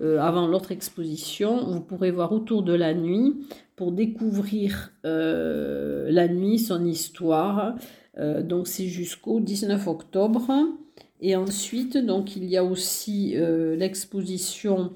euh, 0.02 0.20
avant 0.20 0.46
l'autre 0.46 0.74
exposition. 0.74 1.72
Vous 1.72 1.80
pourrez 1.80 2.12
voir 2.12 2.34
autour 2.34 2.64
de 2.64 2.74
la 2.74 2.94
nuit 2.94 3.38
pour 3.78 3.94
découvrir 3.94 4.92
euh, 5.06 6.12
la 6.12 6.28
nuit, 6.28 6.60
son 6.60 6.84
histoire. 6.84 7.76
Euh, 8.18 8.44
donc 8.44 8.68
c'est 8.68 8.88
jusqu'au 8.88 9.40
19 9.40 9.88
octobre. 9.88 10.52
Et 11.22 11.38
ensuite, 11.38 11.96
donc 11.96 12.36
il 12.36 12.44
y 12.44 12.58
a 12.58 12.64
aussi 12.66 13.38
l'exposition 13.78 14.92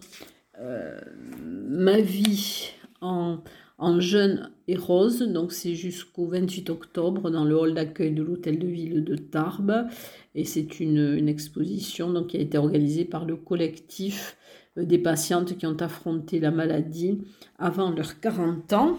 Ma 1.39 2.01
vie 2.01 2.71
en 2.99 3.39
en 3.77 3.99
jeune 3.99 4.51
et 4.67 4.75
rose. 4.75 5.19
Donc 5.21 5.51
c'est 5.51 5.75
jusqu'au 5.75 6.27
28 6.27 6.69
octobre 6.69 7.29
dans 7.29 7.45
le 7.45 7.57
hall 7.57 7.73
d'accueil 7.73 8.11
de 8.11 8.23
l'hôtel 8.23 8.59
de 8.59 8.67
ville 8.67 9.03
de 9.03 9.15
Tarbes. 9.15 9.87
Et 10.35 10.45
c'est 10.45 10.79
une, 10.79 11.27
exposition 11.29 12.11
donc, 12.11 12.27
qui 12.27 12.37
a 12.37 12.41
été 12.41 12.57
organisée 12.57 13.05
par 13.05 13.25
le 13.25 13.35
collectif 13.35 14.37
euh, 14.77 14.85
des 14.85 14.97
patientes 14.97 15.57
qui 15.57 15.65
ont 15.65 15.77
affronté 15.79 16.39
la 16.39 16.51
maladie 16.51 17.21
avant 17.59 17.91
leurs 17.91 18.19
40 18.19 18.73
ans. 18.73 18.97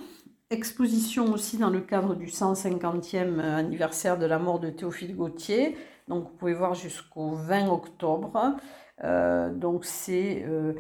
Exposition 0.51 1.33
aussi 1.33 1.57
dans 1.57 1.71
le 1.71 1.81
cadre 1.81 2.15
du 2.15 2.27
150e 2.27 3.41
anniversaire 3.41 4.19
de 4.19 4.27
la 4.27 4.39
mort 4.39 4.61
de 4.61 4.71
Théophile 4.71 5.17
Gautier. 5.17 5.77
Donc 6.07 6.25
vous 6.25 6.37
pouvez 6.37 6.55
voir 6.55 6.75
jusqu'au 6.75 7.31
20 7.31 7.69
octobre. 7.69 8.57
Euh, 9.03 9.53
donc 9.53 9.85
c'est 9.85 10.45
euh, 10.47 10.75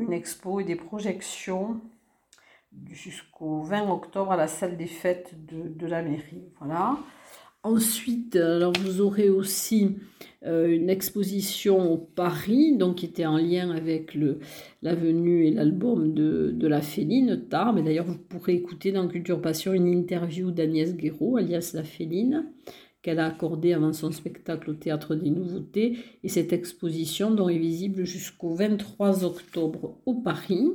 une 0.00 0.12
expo 0.12 0.60
et 0.60 0.64
des 0.64 0.76
projections 0.76 1.80
jusqu'au 2.90 3.62
20 3.62 3.90
octobre 3.90 4.32
à 4.32 4.36
la 4.36 4.46
salle 4.46 4.76
des 4.76 4.86
fêtes 4.86 5.34
de, 5.46 5.86
la 5.86 6.02
mairie. 6.02 6.44
Voilà. 6.58 6.98
Ensuite, 7.62 8.36
alors 8.36 8.74
vous 8.78 9.00
aurez 9.00 9.30
aussi 9.30 9.96
euh, 10.44 10.68
une 10.68 10.90
exposition 10.90 11.92
au 11.92 11.96
Paris, 11.96 12.76
donc 12.76 12.96
qui 12.96 13.06
était 13.06 13.24
en 13.24 13.38
lien 13.38 13.70
avec 13.70 14.14
le, 14.14 14.38
la 14.82 14.94
venue 14.94 15.46
et 15.46 15.50
l'album 15.50 16.12
de, 16.12 16.50
de, 16.54 16.68
la 16.68 16.82
Féline, 16.82 17.44
Tarbes. 17.48 17.78
Et 17.78 17.82
d'ailleurs, 17.82 18.04
vous 18.04 18.18
pourrez 18.18 18.54
écouter 18.54 18.92
dans 18.92 19.08
Culture 19.08 19.40
Passion 19.40 19.72
une 19.72 19.88
interview 19.88 20.50
d'Agnès 20.50 20.94
Guéraud, 20.94 21.38
alias 21.38 21.70
la 21.72 21.84
Féline, 21.84 22.44
qu'elle 23.00 23.18
a 23.18 23.26
accordée 23.26 23.72
avant 23.72 23.94
son 23.94 24.12
spectacle 24.12 24.70
au 24.70 24.74
Théâtre 24.74 25.14
des 25.14 25.30
Nouveautés. 25.30 25.96
Et 26.22 26.28
cette 26.28 26.52
exposition, 26.52 27.30
dont 27.30 27.48
est 27.48 27.58
visible 27.58 28.04
jusqu'au 28.04 28.54
23 28.54 29.24
octobre 29.24 29.96
au 30.04 30.14
Paris. 30.14 30.70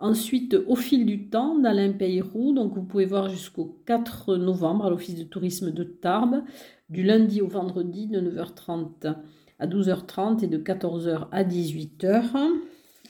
Ensuite, 0.00 0.56
au 0.66 0.76
fil 0.76 1.06
du 1.06 1.28
temps, 1.28 1.58
d'Alain 1.58 1.92
Peyrou, 1.92 2.52
donc 2.52 2.74
vous 2.74 2.84
pouvez 2.84 3.04
voir 3.04 3.28
jusqu'au 3.28 3.80
4 3.86 4.36
novembre 4.36 4.86
à 4.86 4.90
l'Office 4.90 5.16
de 5.16 5.24
tourisme 5.24 5.72
de 5.72 5.82
Tarbes, 5.82 6.44
du 6.88 7.02
lundi 7.02 7.42
au 7.42 7.48
vendredi 7.48 8.06
de 8.06 8.20
9h30 8.20 9.16
à 9.58 9.66
12h30 9.66 10.44
et 10.44 10.46
de 10.46 10.58
14h 10.58 11.26
à 11.32 11.42
18h. 11.42 12.30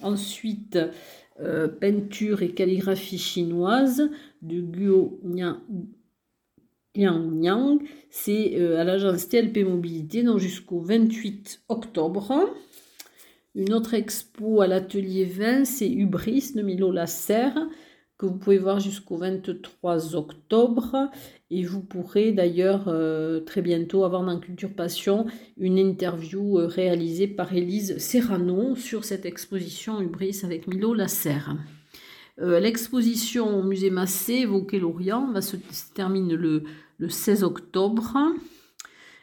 Ensuite, 0.00 0.78
euh, 1.40 1.68
peinture 1.68 2.42
et 2.42 2.52
calligraphie 2.52 3.18
chinoise 3.18 4.10
de 4.40 4.60
Guo 4.60 5.20
Yang, 6.94 7.82
c'est 8.10 8.56
euh, 8.56 8.80
à 8.80 8.84
l'agence 8.84 9.28
TLP 9.28 9.58
Mobilité, 9.58 10.22
donc 10.22 10.38
jusqu'au 10.38 10.80
28 10.80 11.64
octobre. 11.68 12.50
Une 13.54 13.72
autre 13.72 13.94
expo 13.94 14.60
à 14.60 14.66
l'atelier 14.66 15.24
20, 15.24 15.64
c'est 15.64 15.90
Hubris 15.90 16.52
de 16.54 16.62
Milo 16.62 16.92
Lasserre, 16.92 17.58
que 18.18 18.26
vous 18.26 18.36
pouvez 18.36 18.58
voir 18.58 18.78
jusqu'au 18.78 19.16
23 19.16 20.16
octobre. 20.16 21.10
Et 21.50 21.64
vous 21.64 21.80
pourrez 21.80 22.32
d'ailleurs 22.32 22.88
euh, 22.88 23.40
très 23.40 23.62
bientôt 23.62 24.04
avoir 24.04 24.22
dans 24.22 24.38
Culture 24.38 24.74
Passion 24.74 25.26
une 25.56 25.78
interview 25.78 26.58
euh, 26.58 26.66
réalisée 26.66 27.26
par 27.26 27.54
Élise 27.54 27.96
Serrano 27.98 28.76
sur 28.76 29.04
cette 29.04 29.24
exposition 29.24 30.00
Hubris 30.00 30.40
avec 30.42 30.66
Milo 30.66 30.92
Lasserre. 30.92 31.56
Euh, 32.40 32.60
l'exposition 32.60 33.58
au 33.58 33.62
musée 33.62 33.90
Massé, 33.90 34.34
évoquer 34.34 34.78
l'Orient, 34.78 35.32
va 35.32 35.40
se, 35.40 35.56
termine 35.94 36.34
le 36.34 36.64
16 37.08 37.44
octobre. 37.44 38.16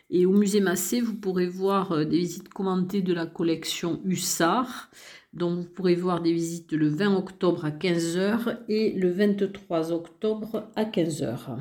Et 0.09 0.25
au 0.25 0.31
musée 0.31 0.61
Massé, 0.61 1.01
vous 1.01 1.15
pourrez 1.15 1.47
voir 1.47 1.91
euh, 1.91 2.05
des 2.05 2.17
visites 2.17 2.49
commentées 2.49 3.01
de 3.01 3.13
la 3.13 3.25
collection 3.25 4.01
Hussard, 4.05 4.89
dont 5.33 5.55
vous 5.55 5.65
pourrez 5.65 5.95
voir 5.95 6.21
des 6.21 6.31
visites 6.31 6.71
le 6.71 6.87
20 6.87 7.15
octobre 7.15 7.65
à 7.65 7.71
15h 7.71 8.59
et 8.69 8.93
le 8.93 9.11
23 9.11 9.91
octobre 9.91 10.69
à 10.75 10.85
15h. 10.85 11.57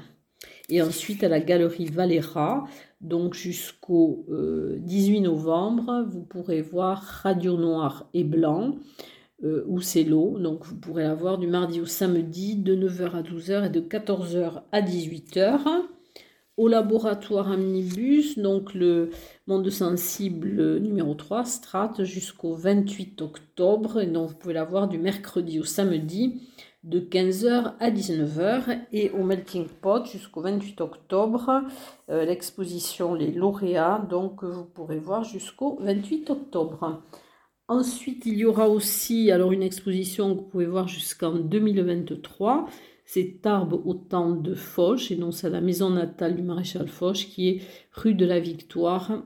Et 0.69 0.83
ensuite 0.83 1.25
à 1.25 1.29
la 1.29 1.41
galerie 1.41 1.87
Valera, 1.87 2.67
donc 3.01 3.35
jusqu'au 3.35 4.27
18 4.29 5.19
euh, 5.19 5.21
novembre, 5.23 6.07
vous 6.09 6.23
pourrez 6.23 6.63
voir 6.63 7.03
Radio 7.03 7.57
Noir 7.57 8.09
et 8.15 8.25
Blanc, 8.25 8.77
euh, 9.43 9.65
ou 9.67 9.81
l'eau. 10.07 10.39
Donc 10.39 10.65
vous 10.65 10.77
pourrez 10.77 11.03
la 11.03 11.15
voir 11.15 11.39
du 11.39 11.47
mardi 11.47 11.81
au 11.81 11.87
samedi 11.87 12.57
de 12.57 12.77
9h 12.77 13.11
à 13.13 13.23
12h 13.23 13.67
et 13.67 13.71
de 13.71 13.81
14h 13.81 14.63
à 14.71 14.81
18h 14.81 15.85
au 16.57 16.69
laboratoire 16.69 17.51
Omnibus, 17.51 18.39
donc 18.39 18.75
le 18.75 19.11
monde 19.47 19.69
sensible 19.71 20.79
numéro 20.79 21.15
3, 21.15 21.45
Strat, 21.45 21.93
jusqu'au 22.01 22.55
28 22.55 23.23
octobre. 23.23 24.01
Et 24.01 24.07
donc 24.07 24.31
vous 24.31 24.37
pouvez 24.37 24.55
la 24.55 24.65
voir 24.65 24.89
du 24.89 24.99
mercredi 24.99 25.59
au 25.59 25.65
samedi 25.65 26.49
de 26.85 27.01
15h 27.01 27.75
à 27.81 27.91
19h 27.91 28.79
et 28.93 29.11
au 29.11 29.25
Melting 29.25 29.67
Pot 29.67 30.07
jusqu'au 30.07 30.43
28 30.43 30.83
octobre 30.83 31.63
euh, 32.11 32.27
l'exposition 32.27 33.15
Les 33.15 33.33
lauréats 33.33 34.07
donc 34.11 34.45
vous 34.45 34.67
pourrez 34.67 34.99
voir 34.99 35.25
jusqu'au 35.25 35.79
28 35.81 36.31
octobre. 36.31 37.03
Ensuite, 37.67 38.27
il 38.27 38.35
y 38.35 38.45
aura 38.45 38.69
aussi 38.69 39.31
alors 39.31 39.53
une 39.53 39.63
exposition 39.63 40.35
que 40.35 40.41
vous 40.41 40.47
pouvez 40.47 40.67
voir 40.67 40.87
jusqu'en 40.87 41.33
2023. 41.33 42.67
C'est 43.05 43.41
Tarbes 43.43 43.81
au 43.85 43.95
temps 43.95 44.33
de 44.33 44.55
Foch, 44.55 45.11
et 45.11 45.17
donc 45.17 45.35
c'est 45.35 45.51
la 45.51 45.61
maison 45.61 45.91
natale 45.91 46.37
du 46.37 46.43
maréchal 46.43 46.89
Foch 46.89 47.29
qui 47.29 47.49
est 47.49 47.63
rue 47.93 48.15
de 48.15 48.25
la 48.25 48.41
Victoire 48.41 49.23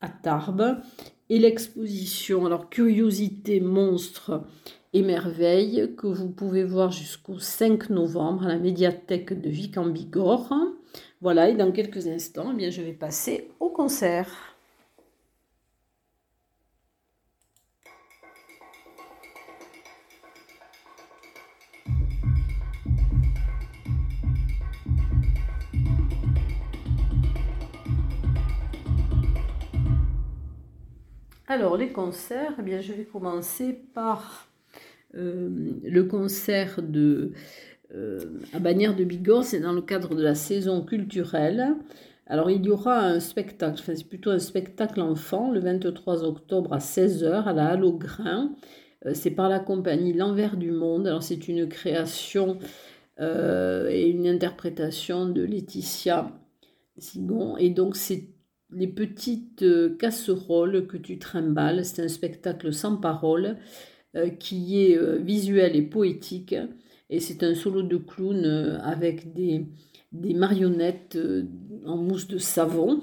à 0.00 0.08
Tarbes. 0.08 0.78
Et 1.28 1.38
l'exposition, 1.38 2.46
alors 2.46 2.68
Curiosité, 2.68 3.60
Monstre 3.60 4.42
et 4.92 5.02
Merveille, 5.02 5.94
que 5.96 6.08
vous 6.08 6.28
pouvez 6.28 6.64
voir 6.64 6.90
jusqu'au 6.90 7.38
5 7.38 7.90
novembre 7.90 8.46
à 8.46 8.48
la 8.48 8.58
médiathèque 8.58 9.40
de 9.40 9.48
Vic 9.48 9.78
en 9.78 9.86
Bigorre. 9.86 10.52
Voilà, 11.20 11.48
et 11.48 11.54
dans 11.54 11.70
quelques 11.70 12.08
instants, 12.08 12.50
eh 12.52 12.56
bien, 12.56 12.70
je 12.70 12.82
vais 12.82 12.92
passer 12.92 13.50
au 13.60 13.70
concert. 13.70 14.49
Alors, 31.50 31.76
les 31.76 31.88
concerts, 31.88 32.54
eh 32.60 32.62
bien, 32.62 32.80
je 32.80 32.92
vais 32.92 33.02
commencer 33.02 33.72
par 33.92 34.46
euh, 35.16 35.48
le 35.82 36.04
concert 36.04 36.78
euh, 36.78 37.32
à 38.52 38.60
Bagnères 38.60 38.94
de 38.94 39.02
Bigorre. 39.02 39.42
C'est 39.42 39.58
dans 39.58 39.72
le 39.72 39.82
cadre 39.82 40.14
de 40.14 40.22
la 40.22 40.36
saison 40.36 40.84
culturelle. 40.84 41.74
Alors, 42.28 42.52
il 42.52 42.64
y 42.64 42.70
aura 42.70 43.00
un 43.00 43.18
spectacle, 43.18 43.80
enfin, 43.80 43.96
c'est 43.96 44.06
plutôt 44.06 44.30
un 44.30 44.38
spectacle 44.38 45.00
enfant, 45.00 45.50
le 45.50 45.58
23 45.58 46.22
octobre 46.22 46.72
à 46.72 46.78
16h 46.78 47.42
à 47.42 47.52
la 47.52 47.70
Halle 47.70 47.82
au 47.82 47.94
Grain. 47.94 48.52
Euh, 49.04 49.10
c'est 49.12 49.32
par 49.32 49.48
la 49.48 49.58
compagnie 49.58 50.12
L'Envers 50.12 50.56
du 50.56 50.70
Monde. 50.70 51.08
Alors, 51.08 51.24
c'est 51.24 51.48
une 51.48 51.68
création 51.68 52.60
et 53.18 54.08
une 54.08 54.26
interprétation 54.26 55.26
de 55.26 55.42
Laetitia 55.42 56.30
Sigon. 56.96 57.58
Et 57.58 57.68
donc, 57.68 57.96
c'est 57.96 58.28
les 58.72 58.88
petites 58.88 59.62
euh, 59.62 59.96
casseroles 59.96 60.86
que 60.86 60.96
tu 60.96 61.18
trimbales. 61.18 61.84
C'est 61.84 62.02
un 62.02 62.08
spectacle 62.08 62.72
sans 62.72 62.96
parole 62.96 63.56
euh, 64.16 64.28
qui 64.28 64.82
est 64.82 64.96
euh, 64.96 65.16
visuel 65.16 65.76
et 65.76 65.82
poétique. 65.82 66.54
Et 67.08 67.20
c'est 67.20 67.42
un 67.42 67.54
solo 67.54 67.82
de 67.82 67.96
clown 67.96 68.44
avec 68.84 69.32
des, 69.32 69.66
marionnettes 70.12 71.18
en 71.84 71.96
mousse 71.96 72.28
de 72.28 72.38
savon. 72.38 73.02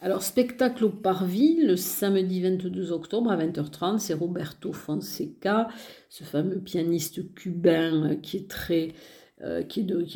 Alors, 0.00 0.22
spectacle 0.22 0.84
au 0.84 0.90
Parvis, 0.90 1.56
le 1.64 1.76
samedi 1.76 2.42
22 2.42 2.92
octobre 2.92 3.30
à 3.30 3.38
20h30, 3.38 3.98
c'est 3.98 4.12
Roberto 4.12 4.72
Fonseca, 4.74 5.68
ce 6.10 6.22
fameux 6.22 6.60
pianiste 6.60 7.34
cubain 7.34 8.16
qui 8.16 8.36
est 8.36 8.48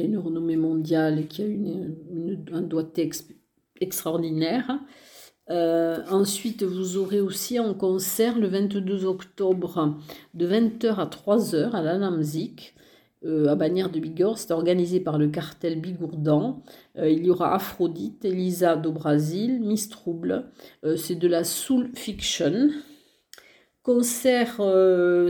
a 0.02 0.04
une 0.04 0.18
renommée 0.18 0.56
mondiale 0.56 1.20
et 1.20 1.24
qui 1.24 1.42
a 1.42 1.46
une, 1.46 1.96
un 2.52 2.60
doigté 2.62 3.02
extraordinaire. 3.82 4.78
Euh, 5.50 5.98
ensuite, 6.10 6.62
vous 6.62 6.96
aurez 6.96 7.20
aussi 7.20 7.58
un 7.58 7.74
concert 7.74 8.38
le 8.38 8.46
22 8.46 9.04
octobre 9.04 9.98
de 10.34 10.46
20h 10.46 10.94
à 10.96 11.06
3h 11.06 11.72
à 11.72 11.82
la 11.82 11.98
Namzik, 11.98 12.74
euh, 13.24 13.48
à 13.48 13.56
Bagnères 13.56 13.90
de 13.90 13.98
Bigorre. 13.98 14.38
C'est 14.38 14.52
organisé 14.52 15.00
par 15.00 15.18
le 15.18 15.28
cartel 15.28 15.80
Bigourdan. 15.80 16.62
Euh, 16.96 17.10
il 17.10 17.26
y 17.26 17.30
aura 17.30 17.54
Aphrodite, 17.54 18.24
Elisa 18.24 18.76
do 18.76 18.92
Brasil, 18.92 19.60
Miss 19.60 19.88
Trouble. 19.88 20.46
c'est 20.96 21.16
de 21.16 21.28
la 21.28 21.44
soul 21.44 21.90
fiction. 21.94 22.70
Concert, 23.82 24.60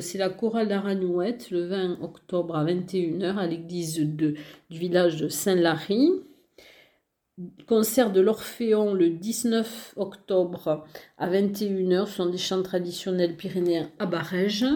c'est 0.01 0.19
la 0.19 0.29
chorale 0.29 0.69
d'Aranouette 0.69 1.51
le 1.51 1.65
20 1.69 2.03
octobre 2.03 2.55
à 2.55 2.67
21h 2.67 3.37
à 3.39 3.47
l'église 3.47 3.99
du 3.99 4.37
village 4.69 5.17
de 5.17 5.29
Saint-Lary 5.29 6.11
concert 7.67 8.13
de 8.13 8.21
l'Orphéon 8.21 8.95
le 8.95 9.11
19 9.11 9.95
octobre 9.97 10.87
à 11.19 11.31
21h. 11.31 12.07
Ce 12.07 12.13
sont 12.13 12.27
des 12.27 12.39
chants 12.39 12.63
traditionnels 12.63 13.37
pyrénéens 13.37 13.89
à 13.99 14.07
Barège. 14.07 14.67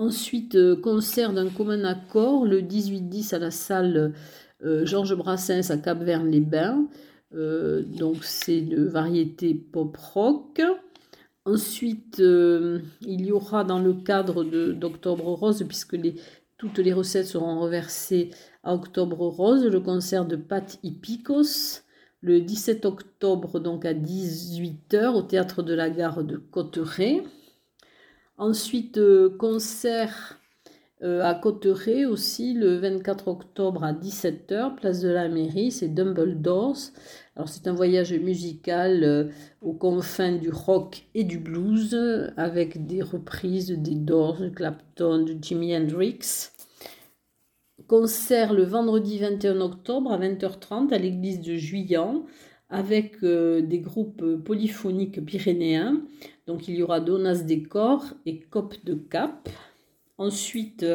Ensuite, 0.00 0.54
euh, 0.54 0.76
concert 0.76 1.34
d'un 1.34 1.50
commun 1.50 1.84
accord 1.84 2.46
le 2.46 2.62
18-10 2.62 3.34
à 3.34 3.38
la 3.38 3.50
salle 3.50 4.14
euh, 4.64 4.86
Georges 4.86 5.14
Brassens 5.14 5.70
à 5.70 5.76
Cap-Verne-les-Bains. 5.76 6.88
Euh, 7.34 7.82
donc, 7.82 8.24
c'est 8.24 8.62
de 8.62 8.82
variété 8.82 9.54
pop-rock. 9.54 10.62
Ensuite, 11.44 12.18
il 12.18 13.26
y 13.26 13.32
aura 13.32 13.64
dans 13.64 13.78
le 13.78 13.92
cadre 13.92 14.44
d'Octobre 14.44 15.32
Rose, 15.32 15.64
puisque 15.66 15.98
toutes 16.56 16.78
les 16.78 16.92
recettes 16.92 17.26
seront 17.26 17.60
reversées 17.60 18.30
à 18.62 18.74
Octobre 18.74 19.26
Rose, 19.26 19.64
le 19.64 19.80
concert 19.80 20.26
de 20.26 20.36
Pat 20.36 20.78
Hippicos 20.82 21.82
le 22.22 22.40
17 22.40 22.84
octobre 22.84 23.60
donc 23.60 23.84
à 23.84 23.94
18h 23.94 25.14
au 25.14 25.22
théâtre 25.22 25.62
de 25.62 25.74
la 25.74 25.90
gare 25.90 26.22
de 26.22 26.36
Cotteret. 26.36 27.22
Ensuite, 28.36 28.98
euh, 28.98 29.30
concert 29.38 30.38
euh, 31.02 31.22
à 31.22 31.34
Cotteret 31.34 32.04
aussi 32.04 32.52
le 32.52 32.76
24 32.76 33.28
octobre 33.28 33.84
à 33.84 33.92
17h, 33.94 34.74
place 34.76 35.00
de 35.00 35.08
la 35.08 35.28
mairie, 35.28 35.70
c'est 35.70 35.88
Dumbledores. 35.88 36.90
Alors 37.36 37.48
c'est 37.48 37.66
un 37.68 37.72
voyage 37.72 38.12
musical 38.12 39.02
euh, 39.02 39.24
aux 39.62 39.72
confins 39.72 40.32
du 40.32 40.50
rock 40.50 41.06
et 41.14 41.24
du 41.24 41.38
blues 41.38 41.94
avec 42.36 42.86
des 42.86 43.00
reprises 43.00 43.70
des 43.70 43.94
Doors, 43.94 44.40
de 44.40 44.48
Clapton, 44.50 45.22
de 45.22 45.36
Jimi 45.40 45.74
Hendrix. 45.74 46.50
Concert 47.90 48.52
le 48.52 48.62
vendredi 48.62 49.18
21 49.18 49.60
octobre 49.60 50.12
à 50.12 50.18
20h30 50.20 50.94
à 50.94 50.98
l'église 50.98 51.40
de 51.40 51.56
Juillan 51.56 52.24
avec 52.68 53.16
euh, 53.24 53.62
des 53.62 53.80
groupes 53.80 54.36
polyphoniques 54.44 55.26
pyrénéens. 55.26 56.00
Donc 56.46 56.68
il 56.68 56.76
y 56.76 56.84
aura 56.84 57.00
Donas 57.00 57.42
Décor 57.42 58.04
et 58.26 58.38
Cop 58.38 58.76
de 58.84 58.94
Cap. 58.94 59.48
Ensuite, 60.18 60.86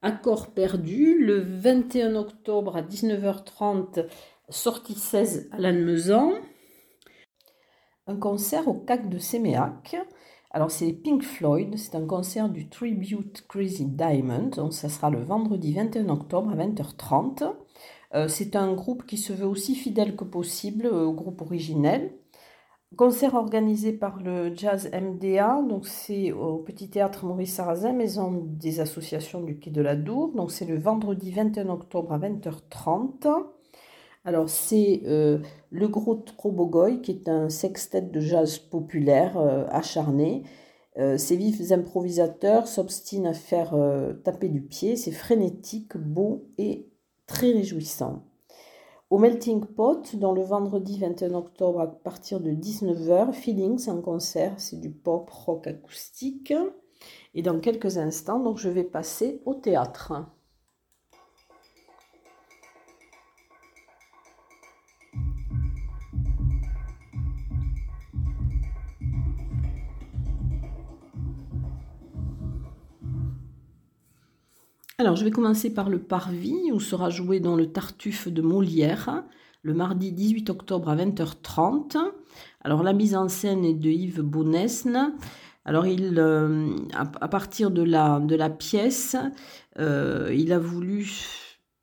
Accord 0.00 0.54
perdu 0.54 1.22
le 1.22 1.38
21 1.38 2.14
octobre 2.14 2.78
à 2.78 2.80
19h30, 2.80 4.06
sortie 4.48 4.94
16 4.94 5.50
à 5.52 5.58
Lannemezan. 5.58 6.32
Un 8.06 8.16
concert 8.16 8.68
au 8.68 8.72
CAC 8.72 9.10
de 9.10 9.18
Séméac 9.18 9.96
alors 10.58 10.72
c'est 10.72 10.92
Pink 10.92 11.22
Floyd, 11.22 11.78
c'est 11.78 11.94
un 11.94 12.04
concert 12.04 12.48
du 12.48 12.68
Tribute 12.68 13.46
Crazy 13.46 13.84
Diamond, 13.84 14.48
donc 14.48 14.72
ça 14.72 14.88
sera 14.88 15.08
le 15.08 15.22
vendredi 15.22 15.72
21 15.72 16.08
octobre 16.08 16.50
à 16.50 16.56
20h30. 16.56 17.54
Euh, 18.16 18.26
c'est 18.26 18.56
un 18.56 18.72
groupe 18.72 19.06
qui 19.06 19.18
se 19.18 19.32
veut 19.32 19.46
aussi 19.46 19.76
fidèle 19.76 20.16
que 20.16 20.24
possible 20.24 20.88
au 20.88 21.12
groupe 21.12 21.42
originel. 21.42 22.12
Concert 22.96 23.34
organisé 23.34 23.92
par 23.92 24.20
le 24.20 24.52
Jazz 24.52 24.90
MDA, 24.92 25.62
donc 25.62 25.86
c'est 25.86 26.32
au 26.32 26.56
Petit 26.56 26.90
Théâtre 26.90 27.24
Maurice 27.24 27.54
Sarrazin, 27.54 27.92
maison 27.92 28.42
des 28.44 28.80
associations 28.80 29.40
du 29.40 29.60
Quai 29.60 29.70
de 29.70 29.80
la 29.80 29.94
Dour. 29.94 30.32
Donc 30.34 30.50
c'est 30.50 30.64
le 30.64 30.76
vendredi 30.76 31.30
21 31.30 31.68
octobre 31.68 32.12
à 32.12 32.18
20h30. 32.18 33.28
Alors, 34.28 34.50
c'est 34.50 35.00
euh, 35.06 35.38
le 35.70 35.88
groupe 35.88 36.26
Trobogoy, 36.36 37.00
qui 37.00 37.12
est 37.12 37.30
un 37.30 37.48
sextet 37.48 38.02
de 38.02 38.20
jazz 38.20 38.58
populaire 38.58 39.38
euh, 39.38 39.64
acharné. 39.70 40.42
Euh, 40.98 41.16
ces 41.16 41.34
vifs 41.34 41.72
improvisateurs 41.72 42.68
s'obstinent 42.68 43.30
à 43.30 43.32
faire 43.32 43.74
taper 44.24 44.50
du 44.50 44.60
pied. 44.60 44.96
C'est 44.96 45.12
frénétique, 45.12 45.96
beau 45.96 46.44
et 46.58 46.90
très 47.26 47.52
réjouissant. 47.52 48.22
Au 49.08 49.16
Melting 49.16 49.64
Pot, 49.64 50.16
dans 50.16 50.32
le 50.32 50.42
vendredi 50.42 50.98
21 50.98 51.32
octobre 51.32 51.80
à 51.80 51.86
partir 51.86 52.40
de 52.40 52.50
19h, 52.50 53.32
Feelings 53.32 53.88
en 53.88 54.02
concert, 54.02 54.52
c'est 54.58 54.78
du 54.78 54.90
pop 54.90 55.30
rock 55.30 55.66
acoustique. 55.68 56.52
Et 57.34 57.40
dans 57.40 57.60
quelques 57.60 57.96
instants, 57.96 58.40
donc 58.40 58.58
je 58.58 58.68
vais 58.68 58.84
passer 58.84 59.40
au 59.46 59.54
théâtre. 59.54 60.12
Alors, 75.00 75.14
je 75.14 75.24
vais 75.24 75.30
commencer 75.30 75.72
par 75.72 75.90
le 75.90 76.00
Parvis, 76.00 76.72
où 76.72 76.80
sera 76.80 77.08
joué 77.08 77.38
dans 77.38 77.54
le 77.54 77.70
Tartuffe 77.70 78.26
de 78.26 78.42
Molière, 78.42 79.22
le 79.62 79.72
mardi 79.72 80.10
18 80.10 80.50
octobre 80.50 80.88
à 80.88 80.96
20h30. 80.96 81.96
Alors, 82.62 82.82
la 82.82 82.92
mise 82.92 83.14
en 83.14 83.28
scène 83.28 83.64
est 83.64 83.74
de 83.74 83.90
Yves 83.90 84.22
Bonesne. 84.22 85.14
Alors, 85.64 85.86
il, 85.86 86.18
à, 86.18 87.28
partir 87.28 87.70
de 87.70 87.82
la, 87.82 88.18
de 88.18 88.34
la 88.34 88.50
pièce, 88.50 89.14
il 89.78 90.52
a 90.52 90.58
voulu 90.58 91.08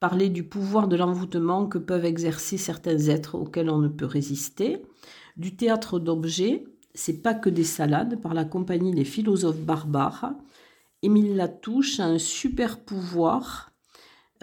parler 0.01 0.27
du 0.27 0.43
pouvoir 0.43 0.89
de 0.89 0.97
l'envoûtement 0.97 1.67
que 1.67 1.77
peuvent 1.77 2.03
exercer 2.03 2.57
certains 2.57 2.99
êtres 2.99 3.35
auxquels 3.35 3.69
on 3.69 3.79
ne 3.79 3.87
peut 3.87 4.05
résister, 4.05 4.81
du 5.37 5.55
théâtre 5.55 5.99
d'objets, 5.99 6.65
c'est 6.93 7.21
pas 7.23 7.33
que 7.33 7.49
des 7.49 7.63
salades, 7.63 8.21
par 8.21 8.33
la 8.33 8.43
compagnie 8.43 8.93
Les 8.93 9.05
philosophes 9.05 9.61
barbares. 9.61 10.33
Émile 11.05 11.35
Latouche 11.35 11.99
a 11.99 12.05
un 12.05 12.17
super 12.17 12.83
pouvoir. 12.83 13.71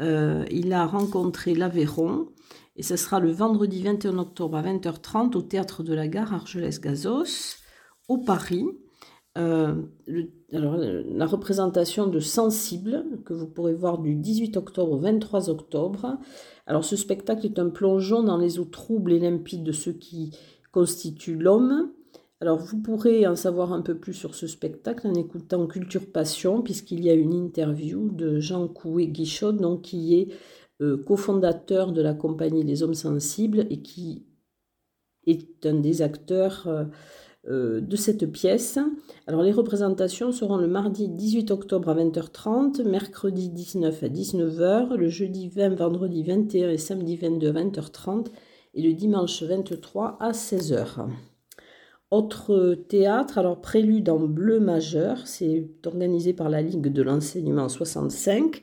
Euh, 0.01 0.44
il 0.48 0.72
a 0.72 0.87
rencontré 0.87 1.57
l'Aveyron 1.57 2.29
et 2.77 2.85
ce 2.85 2.94
sera 2.94 3.18
le 3.18 3.33
vendredi 3.33 3.83
21 3.83 4.16
octobre 4.18 4.57
à 4.57 4.62
20h30 4.62 5.37
au 5.37 5.42
théâtre 5.42 5.83
de 5.83 5.92
la 5.92 6.07
gare 6.07 6.33
Argelès-Gazos, 6.33 7.57
au 8.07 8.18
Paris. 8.18 8.64
Euh, 9.37 9.75
alors, 10.53 10.77
la 10.77 11.27
représentation 11.27 12.07
de 12.07 12.20
Sensible, 12.20 13.07
que 13.25 13.35
vous 13.35 13.48
pourrez 13.48 13.75
voir 13.75 13.98
du 13.98 14.14
18 14.14 14.57
octobre 14.57 14.92
au 14.92 14.98
23 14.98 15.51
octobre. 15.51 16.16
Alors, 16.68 16.85
ce 16.85 16.94
spectacle 16.94 17.44
est 17.44 17.59
un 17.59 17.70
plongeon 17.70 18.22
dans 18.22 18.38
les 18.38 18.61
eaux 18.61 18.66
troubles 18.66 19.14
et 19.14 19.18
limpides 19.18 19.64
de 19.64 19.72
ce 19.72 19.90
qui 19.90 20.38
constitue 20.70 21.35
l'homme. 21.35 21.90
Alors, 22.42 22.59
vous 22.59 22.83
pourrez 22.83 23.24
en 23.28 23.37
savoir 23.37 23.72
un 23.72 23.83
peu 23.83 23.96
plus 23.96 24.14
sur 24.14 24.35
ce 24.35 24.48
spectacle 24.48 25.07
en 25.07 25.14
écoutant 25.14 25.68
Culture 25.68 26.11
Passion, 26.11 26.61
puisqu'il 26.61 27.05
y 27.05 27.09
a 27.09 27.14
une 27.14 27.35
interview 27.35 28.11
de 28.11 28.40
Jean 28.40 28.66
Coué-Guichot, 28.66 29.52
donc 29.52 29.83
qui 29.83 30.18
est 30.18 30.28
euh, 30.81 30.96
cofondateur 30.96 31.92
de 31.92 32.02
la 32.02 32.14
compagnie 32.14 32.64
Les 32.64 32.83
Hommes 32.83 32.94
Sensibles 32.94 33.64
et 33.70 33.81
qui 33.81 34.26
est 35.24 35.64
un 35.66 35.74
des 35.74 36.02
acteurs. 36.02 36.64
Euh, 36.66 36.85
euh, 37.48 37.81
de 37.81 37.96
cette 37.96 38.31
pièce. 38.31 38.78
Alors 39.26 39.42
les 39.42 39.50
représentations 39.50 40.31
seront 40.31 40.59
le 40.59 40.68
mardi 40.68 41.09
18 41.09 41.50
octobre 41.50 41.88
à 41.88 41.96
20h30, 41.96 42.85
mercredi 42.85 43.48
19 43.48 44.00
à 44.00 44.09
19h, 44.09 44.94
le 44.94 45.09
jeudi 45.09 45.48
20, 45.48 45.74
vendredi 45.74 46.22
21 46.22 46.70
et 46.70 46.78
samedi 46.78 47.16
22 47.16 47.48
à 47.48 47.52
20h30 47.52 48.26
et 48.74 48.83
le 48.83 48.92
dimanche 48.92 49.42
23 49.42 50.18
à 50.20 50.31
16h. 50.31 51.09
Autre 52.12 52.75
théâtre, 52.88 53.38
alors 53.38 53.62
Prélude 53.62 54.11
en 54.11 54.18
bleu 54.18 54.61
majeur, 54.61 55.27
c'est 55.27 55.66
organisé 55.87 56.35
par 56.35 56.51
la 56.51 56.61
Ligue 56.61 56.92
de 56.92 57.01
l'enseignement 57.01 57.70
65 57.70 58.61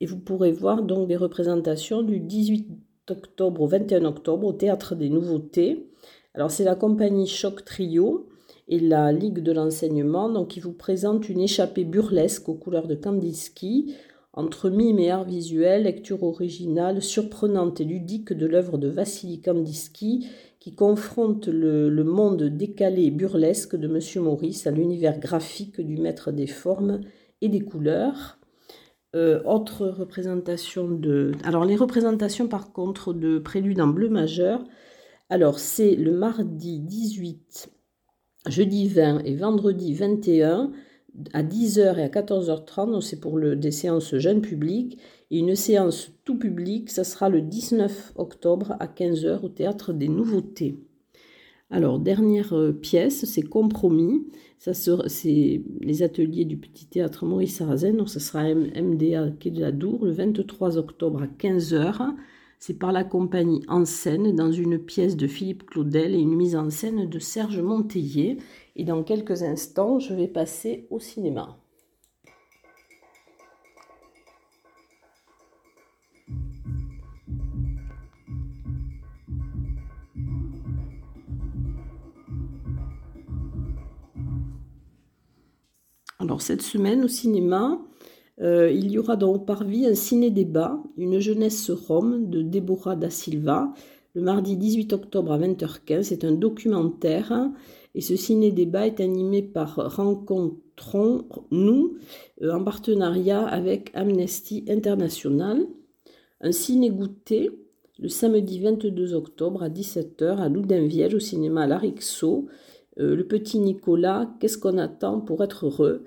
et 0.00 0.06
vous 0.06 0.18
pourrez 0.18 0.50
voir 0.50 0.82
donc 0.82 1.06
des 1.06 1.14
représentations 1.14 2.02
du 2.02 2.18
18 2.18 2.66
octobre 3.08 3.60
au 3.60 3.68
21 3.68 4.04
octobre 4.04 4.48
au 4.48 4.52
théâtre 4.52 4.96
des 4.96 5.10
nouveautés. 5.10 5.86
Alors 6.34 6.50
c'est 6.50 6.64
la 6.64 6.74
compagnie 6.74 7.28
Choc 7.28 7.64
Trio 7.64 8.26
et 8.66 8.80
la 8.80 9.12
Ligue 9.12 9.44
de 9.44 9.52
l'enseignement 9.52 10.28
donc 10.28 10.48
qui 10.48 10.58
vous 10.58 10.72
présente 10.72 11.28
une 11.28 11.42
échappée 11.42 11.84
burlesque 11.84 12.48
aux 12.48 12.54
couleurs 12.54 12.88
de 12.88 12.96
Kandinsky 12.96 13.94
entre 14.32 14.70
mime 14.70 14.98
et 14.98 15.10
art 15.10 15.24
visuel, 15.24 15.84
lecture 15.84 16.24
originale, 16.24 17.00
surprenante 17.00 17.80
et 17.80 17.84
ludique 17.84 18.32
de 18.32 18.46
l'œuvre 18.46 18.76
de 18.76 18.88
Vassili 18.88 19.40
Kandinsky 19.40 20.26
qui 20.60 20.74
confronte 20.74 21.46
le, 21.48 22.02
monde 22.04 22.44
décalé 22.44 23.04
et 23.04 23.10
burlesque 23.10 23.76
de 23.76 23.86
M. 23.86 24.24
Maurice 24.24 24.66
à 24.66 24.70
l'univers 24.70 25.18
graphique 25.18 25.80
du 25.80 25.98
maître 25.98 26.32
des 26.32 26.46
formes 26.46 27.00
et 27.40 27.48
des 27.48 27.60
couleurs. 27.60 28.38
Euh, 29.16 29.42
autre 29.44 29.86
représentation 29.86 30.88
de... 30.88 31.32
Alors 31.44 31.64
les 31.64 31.76
représentations 31.76 32.48
par 32.48 32.72
contre 32.72 33.12
de 33.12 33.38
prélude 33.38 33.80
en 33.80 33.86
bleu 33.86 34.08
majeur, 34.08 34.64
alors, 35.30 35.58
c'est 35.58 35.94
le 35.94 36.12
mardi 36.12 36.80
18, 36.80 37.70
jeudi 38.46 38.88
20 38.88 39.24
et 39.26 39.36
vendredi 39.36 39.92
21 39.92 40.72
à 41.32 41.42
10h 41.42 41.98
et 41.98 42.02
à 42.02 42.08
14h30. 42.08 43.00
C'est 43.00 43.20
pour 43.20 43.38
le, 43.38 43.56
des 43.56 43.70
séances 43.70 44.16
jeunes 44.16 44.40
publics. 44.40 44.98
Et 45.30 45.38
une 45.38 45.54
séance 45.54 46.10
tout 46.24 46.38
public, 46.38 46.90
ça 46.90 47.04
sera 47.04 47.28
le 47.28 47.42
19 47.42 48.12
octobre 48.16 48.76
à 48.80 48.86
15h 48.86 49.44
au 49.44 49.48
Théâtre 49.48 49.92
des 49.92 50.08
Nouveautés. 50.08 50.78
Alors, 51.70 51.98
dernière 51.98 52.54
euh, 52.54 52.72
pièce, 52.72 53.26
c'est 53.26 53.42
Compromis. 53.42 54.26
Ça 54.58 54.72
c'est 54.74 55.62
les 55.80 56.02
ateliers 56.02 56.44
du 56.44 56.56
Petit 56.56 56.86
Théâtre 56.86 57.26
Maurice 57.26 57.56
Sarrazen. 57.56 57.96
Donc, 57.96 58.08
ça 58.08 58.20
sera 58.20 58.44
MDA 58.52 59.30
Quai 59.38 59.50
de 59.50 59.60
la 59.60 59.70
Dour 59.70 60.04
le 60.06 60.12
23 60.12 60.78
octobre 60.78 61.22
à 61.22 61.26
15h. 61.26 62.14
C'est 62.58 62.78
par 62.78 62.90
la 62.90 63.04
compagnie 63.04 63.62
En 63.68 63.84
scène 63.84 64.34
dans 64.34 64.50
une 64.50 64.78
pièce 64.78 65.16
de 65.16 65.28
Philippe 65.28 65.66
Claudel 65.66 66.14
et 66.14 66.18
une 66.18 66.34
mise 66.34 66.56
en 66.56 66.70
scène 66.70 67.08
de 67.08 67.18
Serge 67.18 67.60
Monteiller. 67.60 68.38
Et 68.78 68.84
dans 68.84 69.02
quelques 69.02 69.42
instants, 69.42 69.98
je 69.98 70.14
vais 70.14 70.28
passer 70.28 70.86
au 70.90 71.00
cinéma. 71.00 71.58
Alors 86.20 86.40
cette 86.40 86.62
semaine 86.62 87.02
au 87.02 87.08
cinéma, 87.08 87.80
euh, 88.40 88.70
il 88.70 88.92
y 88.92 88.98
aura 88.98 89.16
au 89.16 89.38
Parvis 89.40 89.86
un 89.86 89.94
ciné-débat, 89.96 90.80
une 90.96 91.18
jeunesse 91.18 91.68
rome 91.70 92.30
de 92.30 92.42
Deborah 92.42 92.94
da 92.94 93.10
Silva, 93.10 93.72
le 94.14 94.22
mardi 94.22 94.56
18 94.56 94.92
octobre 94.92 95.32
à 95.32 95.38
20h15. 95.38 96.02
C'est 96.02 96.24
un 96.24 96.32
documentaire 96.32 97.50
et 97.98 98.00
ce 98.00 98.14
ciné-débat 98.14 98.86
est 98.86 99.00
animé 99.00 99.42
par 99.42 99.74
Rencontrons-nous 99.96 101.96
euh, 102.42 102.52
en 102.52 102.62
partenariat 102.62 103.44
avec 103.44 103.90
Amnesty 103.92 104.64
International. 104.68 105.66
Un 106.40 106.52
ciné-goûté 106.52 107.50
le 107.98 108.08
samedi 108.08 108.60
22 108.60 109.14
octobre 109.14 109.64
à 109.64 109.68
17h 109.68 110.36
à 110.36 110.48
Loudainvielle 110.48 111.16
au 111.16 111.18
cinéma 111.18 111.66
Larixo. 111.66 112.46
Euh, 113.00 113.16
le 113.16 113.26
petit 113.26 113.58
Nicolas, 113.58 114.32
qu'est-ce 114.38 114.58
qu'on 114.58 114.78
attend 114.78 115.20
pour 115.20 115.42
être 115.42 115.66
heureux? 115.66 116.04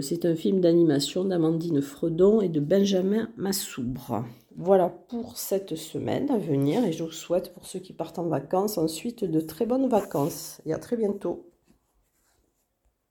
C'est 0.00 0.24
un 0.24 0.34
film 0.34 0.60
d'animation 0.60 1.24
d'Amandine 1.24 1.82
Fredon 1.82 2.40
et 2.40 2.48
de 2.48 2.60
Benjamin 2.60 3.28
Massoubre. 3.36 4.24
Voilà 4.56 4.88
pour 4.88 5.36
cette 5.36 5.74
semaine 5.74 6.30
à 6.30 6.38
venir 6.38 6.84
et 6.84 6.92
je 6.92 7.02
vous 7.02 7.10
souhaite 7.10 7.52
pour 7.52 7.66
ceux 7.66 7.80
qui 7.80 7.92
partent 7.92 8.18
en 8.18 8.28
vacances 8.28 8.78
ensuite 8.78 9.24
de 9.24 9.40
très 9.40 9.66
bonnes 9.66 9.88
vacances 9.88 10.60
et 10.64 10.72
à 10.72 10.78
très 10.78 10.96
bientôt. 10.96 11.53